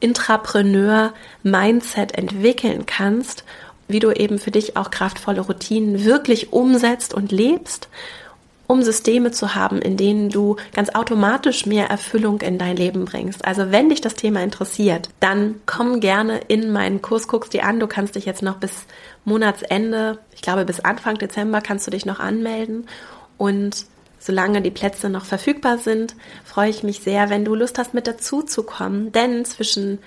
Intrapreneur-Mindset 0.00 2.18
entwickeln 2.18 2.84
kannst, 2.86 3.44
wie 3.88 4.00
du 4.00 4.12
eben 4.12 4.38
für 4.38 4.50
dich 4.50 4.76
auch 4.76 4.90
kraftvolle 4.90 5.40
Routinen 5.40 6.04
wirklich 6.04 6.52
umsetzt 6.52 7.14
und 7.14 7.32
lebst, 7.32 7.88
um 8.66 8.82
Systeme 8.82 9.30
zu 9.30 9.54
haben, 9.54 9.80
in 9.80 9.96
denen 9.96 10.30
du 10.30 10.56
ganz 10.72 10.90
automatisch 10.90 11.66
mehr 11.66 11.90
Erfüllung 11.90 12.40
in 12.40 12.58
dein 12.58 12.76
Leben 12.76 13.04
bringst. 13.04 13.44
Also 13.44 13.70
wenn 13.70 13.90
dich 13.90 14.00
das 14.00 14.14
Thema 14.14 14.42
interessiert, 14.42 15.10
dann 15.20 15.56
komm 15.66 16.00
gerne 16.00 16.40
in 16.48 16.72
meinen 16.72 17.02
Kurs, 17.02 17.28
guckst 17.28 17.52
dir 17.52 17.64
an. 17.64 17.78
Du 17.78 17.86
kannst 17.86 18.14
dich 18.14 18.24
jetzt 18.24 18.42
noch 18.42 18.56
bis 18.56 18.72
Monatsende, 19.26 20.18
ich 20.34 20.40
glaube 20.40 20.64
bis 20.64 20.80
Anfang 20.80 21.16
Dezember 21.16 21.60
kannst 21.60 21.86
du 21.86 21.90
dich 21.90 22.06
noch 22.06 22.20
anmelden 22.20 22.86
und 23.38 23.86
solange 24.18 24.62
die 24.62 24.70
Plätze 24.70 25.10
noch 25.10 25.24
verfügbar 25.24 25.78
sind, 25.78 26.16
freue 26.44 26.70
ich 26.70 26.82
mich 26.82 27.00
sehr, 27.00 27.30
wenn 27.30 27.44
du 27.44 27.54
Lust 27.54 27.78
hast, 27.78 27.94
mit 27.94 28.06
dazu 28.06 28.42
zu 28.42 28.62
kommen. 28.62 29.12
Denn 29.12 29.44
zwischen 29.44 29.98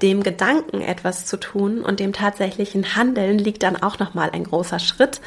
dem 0.00 0.22
Gedanken, 0.22 0.80
etwas 0.80 1.26
zu 1.26 1.38
tun 1.38 1.82
und 1.82 2.00
dem 2.00 2.12
tatsächlichen 2.12 2.96
Handeln 2.96 3.38
liegt 3.38 3.62
dann 3.62 3.76
auch 3.76 3.98
nochmal 3.98 4.30
ein 4.30 4.44
großer 4.44 4.78
Schritt. 4.78 5.20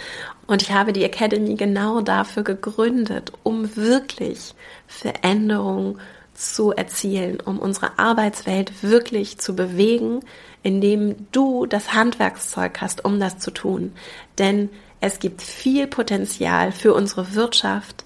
Und 0.47 0.61
ich 0.61 0.71
habe 0.71 0.93
die 0.93 1.03
Academy 1.03 1.55
genau 1.55 2.01
dafür 2.01 2.43
gegründet, 2.43 3.31
um 3.43 3.75
wirklich 3.75 4.53
Veränderung 4.87 5.97
zu 6.33 6.71
erzielen, 6.71 7.39
um 7.39 7.59
unsere 7.59 7.97
Arbeitswelt 7.97 8.83
wirklich 8.83 9.39
zu 9.39 9.55
bewegen, 9.55 10.19
indem 10.63 11.15
du 11.31 11.65
das 11.65 11.93
Handwerkszeug 11.93 12.81
hast, 12.81 13.05
um 13.05 13.19
das 13.19 13.39
zu 13.39 13.51
tun. 13.51 13.93
Denn 14.37 14.69
es 15.05 15.19
gibt 15.19 15.43
viel 15.43 15.85
Potenzial 15.85 16.71
für 16.71 16.95
unsere 16.95 17.35
Wirtschaft, 17.35 18.05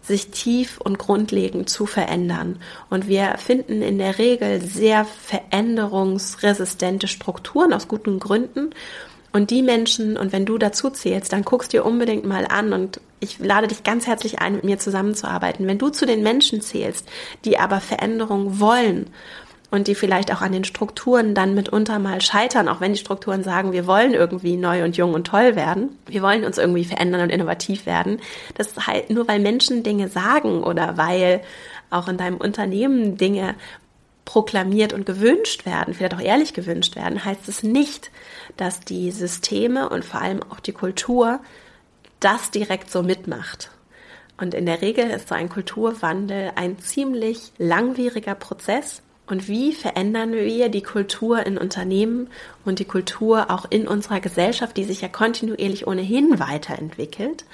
sich 0.00 0.28
tief 0.28 0.78
und 0.78 0.96
grundlegend 0.96 1.68
zu 1.68 1.86
verändern. 1.86 2.60
Und 2.88 3.08
wir 3.08 3.34
finden 3.38 3.82
in 3.82 3.98
der 3.98 4.18
Regel 4.18 4.60
sehr 4.60 5.04
veränderungsresistente 5.04 7.08
Strukturen 7.08 7.72
aus 7.72 7.88
guten 7.88 8.20
Gründen. 8.20 8.70
Und 9.32 9.50
die 9.50 9.62
Menschen, 9.62 10.16
und 10.16 10.30
wenn 10.30 10.46
du 10.46 10.56
dazu 10.56 10.88
zählst, 10.88 11.32
dann 11.32 11.42
guckst 11.42 11.72
dir 11.72 11.84
unbedingt 11.84 12.24
mal 12.24 12.46
an 12.46 12.72
und 12.72 13.00
Ich 13.18 13.40
lade 13.40 13.66
dich 13.66 13.82
ganz 13.82 14.06
herzlich 14.06 14.38
ein, 14.38 14.54
mit 14.54 14.62
mir 14.62 14.78
zusammenzuarbeiten. 14.78 15.66
Wenn 15.66 15.78
du 15.78 15.88
zu 15.88 16.06
den 16.06 16.22
Menschen 16.22 16.60
zählst, 16.60 17.08
die 17.44 17.58
aber 17.58 17.80
Veränderung 17.80 18.60
wollen 18.60 19.10
und 19.70 19.88
die 19.88 19.94
vielleicht 19.94 20.32
auch 20.32 20.40
an 20.40 20.52
den 20.52 20.64
Strukturen 20.64 21.34
dann 21.34 21.54
mitunter 21.54 21.98
mal 21.98 22.20
scheitern, 22.20 22.68
auch 22.68 22.80
wenn 22.80 22.92
die 22.92 22.98
Strukturen 22.98 23.42
sagen, 23.42 23.72
wir 23.72 23.86
wollen 23.86 24.14
irgendwie 24.14 24.56
neu 24.56 24.84
und 24.84 24.96
jung 24.96 25.14
und 25.14 25.26
toll 25.26 25.56
werden, 25.56 25.98
wir 26.06 26.22
wollen 26.22 26.44
uns 26.44 26.58
irgendwie 26.58 26.84
verändern 26.84 27.22
und 27.22 27.30
innovativ 27.30 27.86
werden. 27.86 28.20
Das 28.54 28.68
ist 28.68 28.86
halt 28.86 29.10
nur, 29.10 29.26
weil 29.26 29.40
Menschen 29.40 29.82
Dinge 29.82 30.08
sagen 30.08 30.62
oder 30.62 30.96
weil 30.96 31.40
auch 31.90 32.08
in 32.08 32.16
deinem 32.16 32.36
Unternehmen 32.36 33.16
Dinge 33.16 33.54
proklamiert 34.24 34.92
und 34.92 35.06
gewünscht 35.06 35.66
werden, 35.66 35.94
vielleicht 35.94 36.14
auch 36.14 36.20
ehrlich 36.20 36.52
gewünscht 36.52 36.96
werden, 36.96 37.24
heißt 37.24 37.48
es 37.48 37.62
nicht, 37.62 38.10
dass 38.56 38.80
die 38.80 39.10
Systeme 39.12 39.88
und 39.88 40.04
vor 40.04 40.20
allem 40.20 40.42
auch 40.42 40.60
die 40.60 40.72
Kultur 40.72 41.40
das 42.20 42.50
direkt 42.50 42.90
so 42.90 43.02
mitmacht. 43.02 43.70
Und 44.38 44.52
in 44.52 44.66
der 44.66 44.82
Regel 44.82 45.10
ist 45.10 45.28
so 45.28 45.34
ein 45.34 45.48
Kulturwandel 45.48 46.52
ein 46.56 46.78
ziemlich 46.78 47.52
langwieriger 47.56 48.34
Prozess, 48.34 49.02
und 49.26 49.48
wie 49.48 49.72
verändern 49.72 50.32
wir 50.32 50.68
die 50.68 50.82
Kultur 50.82 51.44
in 51.44 51.58
Unternehmen 51.58 52.28
und 52.64 52.78
die 52.78 52.84
Kultur 52.84 53.50
auch 53.50 53.66
in 53.68 53.88
unserer 53.88 54.20
Gesellschaft, 54.20 54.76
die 54.76 54.84
sich 54.84 55.00
ja 55.00 55.08
kontinuierlich 55.08 55.86
ohnehin 55.86 56.38
weiterentwickelt, 56.38 57.44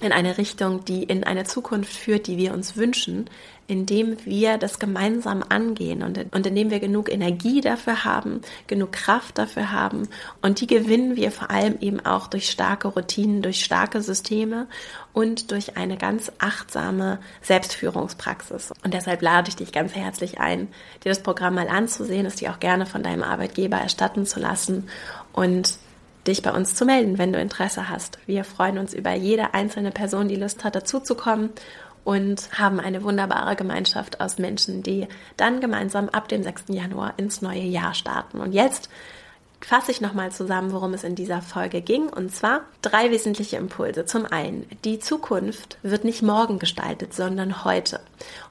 in 0.00 0.12
eine 0.12 0.36
Richtung, 0.38 0.84
die 0.84 1.04
in 1.04 1.24
eine 1.24 1.44
Zukunft 1.44 1.92
führt, 1.92 2.26
die 2.26 2.36
wir 2.36 2.54
uns 2.54 2.76
wünschen, 2.76 3.28
indem 3.68 4.16
wir 4.26 4.58
das 4.58 4.78
gemeinsam 4.78 5.44
angehen 5.48 6.02
und, 6.02 6.18
und 6.34 6.46
indem 6.46 6.70
wir 6.70 6.80
genug 6.80 7.10
Energie 7.10 7.60
dafür 7.60 8.04
haben, 8.04 8.42
genug 8.66 8.92
Kraft 8.92 9.38
dafür 9.38 9.70
haben. 9.70 10.08
Und 10.42 10.60
die 10.60 10.66
gewinnen 10.66 11.16
wir 11.16 11.30
vor 11.30 11.50
allem 11.50 11.78
eben 11.80 12.04
auch 12.04 12.26
durch 12.26 12.50
starke 12.50 12.88
Routinen, 12.88 13.40
durch 13.40 13.64
starke 13.64 14.02
Systeme 14.02 14.66
und 15.12 15.52
durch 15.52 15.76
eine 15.76 15.96
ganz 15.96 16.32
achtsame 16.38 17.18
Selbstführungspraxis. 17.40 18.72
Und 18.84 18.92
deshalb 18.92 19.22
lade 19.22 19.48
ich 19.48 19.56
dich 19.56 19.72
ganz 19.72 19.94
herzlich 19.94 20.40
ein, 20.40 20.68
dir 21.04 21.10
das 21.10 21.22
Programm 21.22 21.54
mal 21.54 21.68
anzusehen, 21.68 22.26
es 22.26 22.36
dir 22.36 22.50
auch 22.50 22.60
gerne 22.60 22.86
von 22.86 23.02
deinem 23.02 23.22
Arbeitgeber 23.22 23.76
erstatten 23.76 24.26
zu 24.26 24.40
lassen 24.40 24.88
und 25.32 25.78
dich 26.26 26.42
bei 26.42 26.52
uns 26.52 26.74
zu 26.74 26.84
melden, 26.84 27.18
wenn 27.18 27.32
du 27.32 27.40
Interesse 27.40 27.88
hast. 27.88 28.18
Wir 28.26 28.44
freuen 28.44 28.78
uns 28.78 28.94
über 28.94 29.12
jede 29.12 29.54
einzelne 29.54 29.90
Person, 29.90 30.28
die 30.28 30.36
Lust 30.36 30.64
hat, 30.64 30.74
dazuzukommen 30.74 31.50
und 32.04 32.58
haben 32.58 32.80
eine 32.80 33.02
wunderbare 33.02 33.56
Gemeinschaft 33.56 34.20
aus 34.20 34.38
Menschen, 34.38 34.82
die 34.82 35.06
dann 35.36 35.60
gemeinsam 35.60 36.08
ab 36.08 36.28
dem 36.28 36.42
6. 36.42 36.64
Januar 36.68 37.14
ins 37.16 37.42
neue 37.42 37.62
Jahr 37.62 37.94
starten. 37.94 38.40
Und 38.40 38.52
jetzt 38.52 38.88
fasse 39.60 39.92
ich 39.92 40.00
nochmal 40.00 40.32
zusammen, 40.32 40.72
worum 40.72 40.94
es 40.94 41.04
in 41.04 41.14
dieser 41.14 41.42
Folge 41.42 41.80
ging. 41.80 42.08
Und 42.08 42.34
zwar 42.34 42.62
drei 42.82 43.10
wesentliche 43.10 43.56
Impulse. 43.56 44.04
Zum 44.04 44.26
einen, 44.26 44.66
die 44.84 44.98
Zukunft 44.98 45.78
wird 45.82 46.04
nicht 46.04 46.22
morgen 46.22 46.58
gestaltet, 46.58 47.14
sondern 47.14 47.64
heute. 47.64 48.00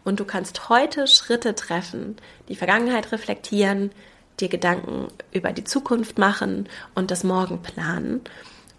Und 0.03 0.19
du 0.19 0.25
kannst 0.25 0.69
heute 0.69 1.07
Schritte 1.07 1.55
treffen, 1.55 2.15
die 2.47 2.55
Vergangenheit 2.55 3.12
reflektieren, 3.12 3.91
dir 4.39 4.50
Gedanken 4.50 5.08
über 5.32 5.52
die 5.52 5.63
Zukunft 5.63 6.17
machen 6.17 6.67
und 6.96 7.12
das 7.12 7.24
Morgen 7.24 7.62
planen 7.62 8.22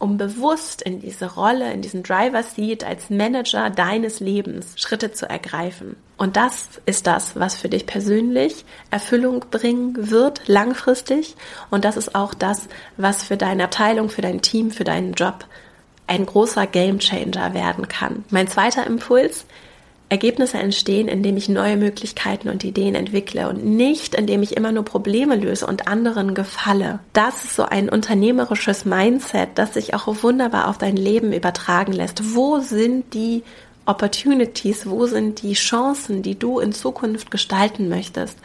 um 0.03 0.17
bewusst 0.17 0.83
in 0.83 0.99
diese 0.99 1.33
Rolle, 1.33 1.73
in 1.73 1.81
diesen 1.81 2.03
Driver 2.03 2.43
Seat 2.43 2.83
als 2.83 3.09
Manager 3.09 3.71
deines 3.71 4.19
Lebens 4.19 4.75
Schritte 4.75 5.13
zu 5.13 5.31
ergreifen. 5.31 5.95
Und 6.17 6.37
das 6.37 6.81
ist 6.87 7.07
das, 7.07 7.37
was 7.37 7.57
für 7.57 7.69
dich 7.69 7.87
persönlich 7.87 8.65
Erfüllung 8.91 9.45
bringen 9.53 10.11
wird, 10.11 10.49
langfristig. 10.49 11.37
Und 11.71 11.85
das 11.85 11.97
ist 11.97 12.17
auch 12.17 12.35
das, 12.35 12.67
was 12.97 13.23
für 13.23 13.37
deine 13.37 13.63
Abteilung, 13.63 14.09
für 14.09 14.23
dein 14.23 14.43
Team, 14.43 14.73
für 14.73 14.83
deinen 14.83 15.13
Job 15.13 15.47
ein 16.09 16.27
großer 16.27 16.67
Gamechanger 16.67 17.55
werden 17.55 17.87
kann. 17.87 18.25
Mein 18.31 18.49
zweiter 18.49 18.85
Impuls, 18.85 19.47
Ergebnisse 20.13 20.59
entstehen, 20.59 21.09
indem 21.09 21.39
ich 21.39 21.49
neue 21.49 21.79
Möglichkeiten 21.79 22.51
und 22.51 22.65
Ideen 22.65 22.95
entwickle 22.95 23.49
und 23.49 23.65
nicht, 23.65 24.15
indem 24.15 24.43
ich 24.43 24.59
immer 24.59 24.71
nur 24.71 24.85
Probleme 24.85 25.37
löse 25.37 25.67
und 25.67 25.89
anderen 25.89 26.35
gefalle. 26.35 26.99
Das 27.15 27.45
ist 27.45 27.57
so 27.57 27.65
ein 27.65 27.89
unternehmerisches 27.89 28.85
Mindset, 28.85 29.49
das 29.55 29.73
sich 29.73 29.95
auch 29.95 30.07
wunderbar 30.23 30.69
auf 30.69 30.77
dein 30.77 30.97
Leben 30.97 31.33
übertragen 31.33 31.93
lässt. 31.93 32.35
Wo 32.35 32.59
sind 32.59 33.15
die 33.15 33.43
Opportunities, 33.85 34.89
wo 34.89 35.07
sind 35.07 35.43
die 35.43 35.55
Chancen, 35.55 36.23
die 36.23 36.39
du 36.39 36.61
in 36.61 36.73
Zukunft 36.73 37.31
gestalten 37.31 37.89
möchtest? 37.89 38.39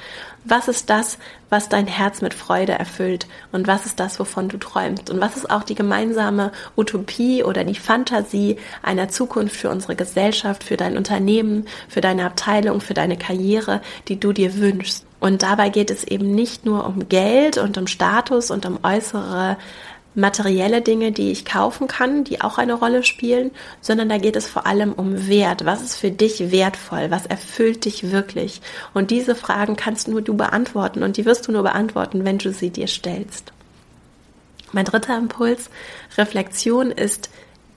Was 0.44 0.68
ist 0.68 0.90
das, 0.90 1.20
was 1.50 1.70
dein 1.70 1.88
Herz 1.88 2.22
mit 2.22 2.34
Freude 2.34 2.72
erfüllt? 2.72 3.28
Und 3.52 3.68
was 3.68 3.86
ist 3.86 4.00
das, 4.00 4.20
wovon 4.20 4.50
du 4.50 4.58
träumst? 4.58 5.10
Und 5.10 5.22
was 5.22 5.36
ist 5.36 5.50
auch 5.52 5.64
die 5.64 5.76
gemeinsame 5.76 6.52
Utopie 6.76 7.44
oder 7.44 7.64
die 7.64 7.76
Fantasie 7.76 8.58
einer 8.82 9.10
Zukunft 9.10 9.56
für 9.56 9.70
unsere 9.70 9.96
Gesellschaft, 9.96 10.64
für 10.64 10.78
dein 10.78 10.98
Unternehmen, 10.98 11.68
für 11.88 12.02
deine 12.02 12.26
Abteilung, 12.26 12.82
für 12.82 12.94
deine 12.94 13.18
Karriere, 13.18 13.82
die 14.08 14.20
du 14.20 14.34
dir 14.34 14.56
wünschst? 14.56 15.06
Und 15.20 15.44
dabei 15.44 15.70
geht 15.70 15.92
es 15.92 16.04
eben 16.04 16.34
nicht 16.34 16.66
nur 16.66 16.86
um 16.86 17.10
Geld 17.10 17.58
und 17.58 17.78
um 17.78 17.88
Status 17.88 18.50
und 18.50 18.66
um 18.66 18.80
äußere 18.84 19.58
materielle 20.18 20.82
Dinge, 20.82 21.12
die 21.12 21.32
ich 21.32 21.46
kaufen 21.46 21.88
kann, 21.88 22.24
die 22.24 22.42
auch 22.42 22.58
eine 22.58 22.74
Rolle 22.74 23.04
spielen, 23.04 23.52
sondern 23.82 24.10
da 24.10 24.18
geht 24.18 24.36
es 24.36 24.48
vor 24.48 24.66
allem 24.66 24.94
um 24.94 25.28
Wert. 25.28 25.64
Was 25.64 25.84
ist 25.84 25.96
für 25.96 26.10
dich 26.10 26.52
wertvoll? 26.52 27.12
Was 27.12 27.28
erfüllt 27.28 27.86
dich 27.86 28.12
wirklich? 28.12 28.62
Und 28.96 29.12
diese 29.12 29.36
Fragen 29.36 29.76
kannst 29.76 30.08
nur 30.08 30.24
du 30.24 30.36
beantworten 30.36 31.04
und 31.04 31.18
die 31.18 31.26
wirst 31.26 31.48
du 31.48 31.52
nur 31.52 31.62
beantworten, 31.62 32.26
wenn 32.26 32.40
du 32.40 32.52
sie 32.52 32.72
dir 32.72 32.88
stellst. 32.88 33.54
Mein 34.72 34.86
dritter 34.86 35.16
Impuls, 35.18 35.70
Reflexion 36.18 36.90
ist 36.90 37.30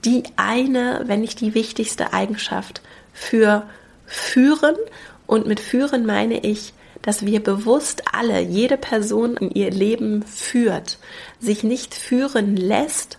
die 0.03 0.23
eine, 0.35 1.03
wenn 1.05 1.21
nicht 1.21 1.41
die 1.41 1.53
wichtigste 1.53 2.11
Eigenschaft 2.11 2.81
für 3.13 3.63
Führen. 4.07 4.75
Und 5.27 5.45
mit 5.45 5.59
Führen 5.59 6.07
meine 6.07 6.39
ich, 6.39 6.73
dass 7.01 7.25
wir 7.25 7.41
bewusst 7.41 8.03
alle, 8.13 8.41
jede 8.41 8.77
Person 8.77 9.37
in 9.37 9.51
ihr 9.51 9.71
Leben 9.71 10.23
führt, 10.23 10.97
sich 11.39 11.63
nicht 11.63 11.95
führen 11.95 12.55
lässt, 12.55 13.17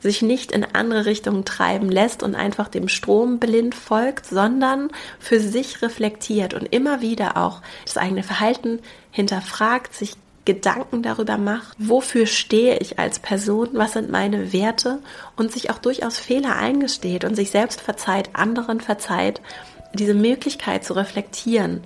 sich 0.00 0.22
nicht 0.22 0.52
in 0.52 0.64
andere 0.64 1.06
Richtungen 1.06 1.44
treiben 1.44 1.90
lässt 1.90 2.22
und 2.22 2.34
einfach 2.34 2.68
dem 2.68 2.88
Strom 2.88 3.38
blind 3.38 3.74
folgt, 3.74 4.26
sondern 4.26 4.90
für 5.18 5.40
sich 5.40 5.82
reflektiert 5.82 6.54
und 6.54 6.66
immer 6.66 7.00
wieder 7.00 7.36
auch 7.36 7.62
das 7.84 7.96
eigene 7.96 8.22
Verhalten 8.22 8.80
hinterfragt, 9.10 9.94
sich 9.94 10.14
Gedanken 10.44 11.02
darüber 11.02 11.38
macht, 11.38 11.76
wofür 11.78 12.26
stehe 12.26 12.78
ich 12.78 13.00
als 13.00 13.18
Person, 13.18 13.70
was 13.72 13.94
sind 13.94 14.10
meine 14.10 14.52
Werte 14.52 15.00
und 15.34 15.50
sich 15.50 15.70
auch 15.70 15.78
durchaus 15.78 16.18
Fehler 16.18 16.54
eingesteht 16.54 17.24
und 17.24 17.34
sich 17.34 17.50
selbst 17.50 17.80
verzeiht, 17.80 18.30
anderen 18.34 18.80
verzeiht, 18.80 19.40
diese 19.92 20.14
Möglichkeit 20.14 20.84
zu 20.84 20.92
reflektieren, 20.94 21.82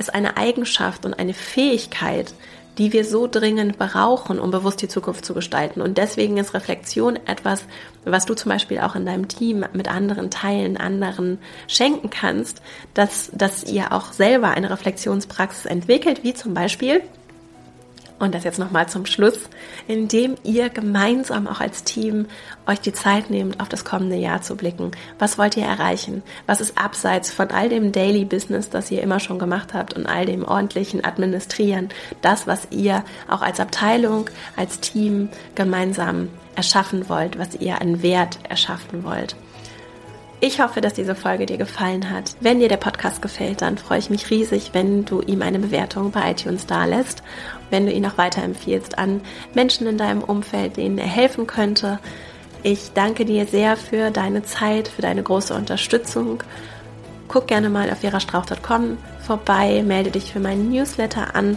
ist 0.00 0.12
eine 0.12 0.36
Eigenschaft 0.36 1.04
und 1.04 1.14
eine 1.14 1.34
Fähigkeit, 1.34 2.34
die 2.78 2.92
wir 2.92 3.04
so 3.04 3.26
dringend 3.26 3.78
brauchen, 3.78 4.38
um 4.38 4.50
bewusst 4.50 4.80
die 4.80 4.88
Zukunft 4.88 5.24
zu 5.24 5.34
gestalten. 5.34 5.82
Und 5.82 5.98
deswegen 5.98 6.38
ist 6.38 6.54
Reflexion 6.54 7.16
etwas, 7.26 7.64
was 8.04 8.24
du 8.24 8.34
zum 8.34 8.50
Beispiel 8.50 8.78
auch 8.80 8.96
in 8.96 9.04
deinem 9.04 9.28
Team 9.28 9.64
mit 9.74 9.88
anderen 9.88 10.30
teilen, 10.30 10.78
anderen 10.78 11.38
schenken 11.68 12.08
kannst, 12.08 12.62
dass, 12.94 13.30
dass 13.34 13.64
ihr 13.64 13.92
auch 13.92 14.12
selber 14.12 14.48
eine 14.48 14.70
Reflexionspraxis 14.70 15.66
entwickelt, 15.66 16.24
wie 16.24 16.32
zum 16.32 16.54
Beispiel 16.54 17.02
und 18.20 18.34
das 18.34 18.44
jetzt 18.44 18.58
nochmal 18.58 18.88
zum 18.88 19.06
Schluss, 19.06 19.48
indem 19.88 20.36
ihr 20.44 20.68
gemeinsam 20.68 21.48
auch 21.48 21.60
als 21.60 21.82
Team 21.82 22.26
euch 22.66 22.80
die 22.80 22.92
Zeit 22.92 23.30
nehmt, 23.30 23.58
auf 23.60 23.68
das 23.68 23.84
kommende 23.84 24.16
Jahr 24.16 24.42
zu 24.42 24.56
blicken. 24.56 24.92
Was 25.18 25.38
wollt 25.38 25.56
ihr 25.56 25.64
erreichen? 25.64 26.22
Was 26.46 26.60
ist 26.60 26.78
abseits 26.78 27.32
von 27.32 27.50
all 27.50 27.68
dem 27.68 27.90
Daily 27.90 28.24
Business, 28.24 28.70
das 28.70 28.90
ihr 28.90 29.02
immer 29.02 29.18
schon 29.18 29.38
gemacht 29.38 29.74
habt 29.74 29.94
und 29.94 30.06
all 30.06 30.26
dem 30.26 30.44
ordentlichen 30.44 31.04
Administrieren, 31.04 31.88
das, 32.22 32.46
was 32.46 32.68
ihr 32.70 33.04
auch 33.28 33.42
als 33.42 33.58
Abteilung, 33.58 34.30
als 34.54 34.80
Team 34.80 35.30
gemeinsam 35.54 36.28
erschaffen 36.54 37.08
wollt, 37.08 37.38
was 37.38 37.56
ihr 37.56 37.80
an 37.80 38.02
Wert 38.02 38.38
erschaffen 38.48 39.02
wollt? 39.02 39.34
Ich 40.42 40.58
hoffe, 40.58 40.80
dass 40.80 40.94
diese 40.94 41.14
Folge 41.14 41.44
dir 41.44 41.58
gefallen 41.58 42.08
hat. 42.08 42.34
Wenn 42.40 42.60
dir 42.60 42.68
der 42.70 42.78
Podcast 42.78 43.20
gefällt, 43.20 43.60
dann 43.60 43.76
freue 43.76 43.98
ich 43.98 44.08
mich 44.08 44.30
riesig, 44.30 44.70
wenn 44.72 45.04
du 45.04 45.20
ihm 45.20 45.42
eine 45.42 45.58
Bewertung 45.58 46.12
bei 46.12 46.30
iTunes 46.30 46.64
dalässt, 46.64 47.22
wenn 47.70 47.86
du 47.86 47.92
ihn 47.92 48.04
auch 48.06 48.18
weiterempfiehlst 48.18 48.98
an 48.98 49.20
Menschen 49.54 49.86
in 49.86 49.98
deinem 49.98 50.22
Umfeld, 50.22 50.76
denen 50.76 50.98
er 50.98 51.06
helfen 51.06 51.46
könnte. 51.46 51.98
Ich 52.62 52.92
danke 52.92 53.24
dir 53.24 53.46
sehr 53.46 53.76
für 53.76 54.10
deine 54.10 54.42
Zeit, 54.42 54.88
für 54.88 55.02
deine 55.02 55.22
große 55.22 55.54
Unterstützung. 55.54 56.42
Guck 57.28 57.46
gerne 57.46 57.70
mal 57.70 57.90
auf 57.90 58.00
verastrauch.com 58.00 58.98
vorbei, 59.20 59.82
melde 59.86 60.10
dich 60.10 60.32
für 60.32 60.40
meinen 60.40 60.70
Newsletter 60.70 61.34
an 61.34 61.56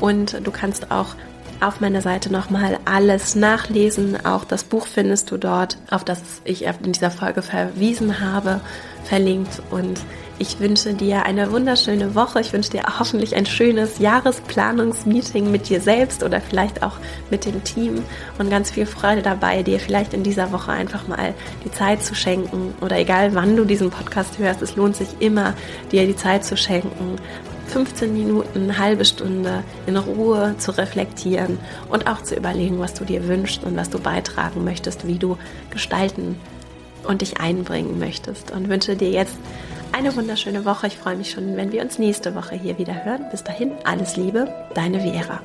und 0.00 0.44
du 0.44 0.50
kannst 0.50 0.90
auch 0.90 1.14
auf 1.62 1.80
meiner 1.80 2.00
Seite 2.00 2.30
nochmal 2.32 2.78
alles 2.84 3.34
nachlesen. 3.36 4.26
Auch 4.26 4.44
das 4.44 4.64
Buch 4.64 4.86
findest 4.86 5.30
du 5.30 5.36
dort, 5.36 5.78
auf 5.90 6.04
das 6.04 6.20
ich 6.44 6.64
in 6.64 6.92
dieser 6.92 7.12
Folge 7.12 7.40
verwiesen 7.40 8.20
habe, 8.20 8.60
verlinkt. 9.04 9.62
Und 9.70 10.00
Ich 10.42 10.58
wünsche 10.58 10.92
dir 10.92 11.24
eine 11.24 11.52
wunderschöne 11.52 12.16
Woche. 12.16 12.40
Ich 12.40 12.52
wünsche 12.52 12.70
dir 12.70 12.82
hoffentlich 12.98 13.36
ein 13.36 13.46
schönes 13.46 14.00
Jahresplanungsmeeting 14.00 15.52
mit 15.52 15.68
dir 15.68 15.80
selbst 15.80 16.24
oder 16.24 16.40
vielleicht 16.40 16.82
auch 16.82 16.94
mit 17.30 17.44
dem 17.44 17.62
Team 17.62 18.02
und 18.40 18.50
ganz 18.50 18.72
viel 18.72 18.84
Freude 18.86 19.22
dabei, 19.22 19.62
dir 19.62 19.78
vielleicht 19.78 20.14
in 20.14 20.24
dieser 20.24 20.50
Woche 20.50 20.72
einfach 20.72 21.06
mal 21.06 21.32
die 21.64 21.70
Zeit 21.70 22.02
zu 22.02 22.16
schenken 22.16 22.74
oder 22.80 22.98
egal 22.98 23.36
wann 23.36 23.54
du 23.54 23.64
diesen 23.64 23.90
Podcast 23.90 24.36
hörst, 24.40 24.62
es 24.62 24.74
lohnt 24.74 24.96
sich 24.96 25.10
immer, 25.20 25.54
dir 25.92 26.08
die 26.08 26.16
Zeit 26.16 26.44
zu 26.44 26.56
schenken, 26.56 27.20
15 27.68 28.12
Minuten, 28.12 28.64
eine 28.64 28.78
halbe 28.78 29.04
Stunde 29.04 29.62
in 29.86 29.96
Ruhe 29.96 30.56
zu 30.58 30.76
reflektieren 30.76 31.60
und 31.88 32.08
auch 32.08 32.20
zu 32.20 32.34
überlegen, 32.34 32.80
was 32.80 32.94
du 32.94 33.04
dir 33.04 33.28
wünschst 33.28 33.62
und 33.62 33.76
was 33.76 33.90
du 33.90 34.00
beitragen 34.00 34.64
möchtest, 34.64 35.06
wie 35.06 35.20
du 35.20 35.38
gestalten 35.70 36.34
und 37.04 37.20
dich 37.20 37.40
einbringen 37.40 38.00
möchtest. 38.00 38.50
Und 38.50 38.68
wünsche 38.68 38.96
dir 38.96 39.10
jetzt 39.10 39.36
eine 39.92 40.14
wunderschöne 40.16 40.64
Woche. 40.64 40.86
Ich 40.86 40.96
freue 40.98 41.16
mich 41.16 41.30
schon, 41.30 41.56
wenn 41.56 41.72
wir 41.72 41.82
uns 41.82 41.98
nächste 41.98 42.34
Woche 42.34 42.54
hier 42.54 42.78
wieder 42.78 43.04
hören. 43.04 43.26
Bis 43.30 43.44
dahin, 43.44 43.72
alles 43.84 44.16
Liebe, 44.16 44.52
deine 44.74 45.00
Vera. 45.00 45.40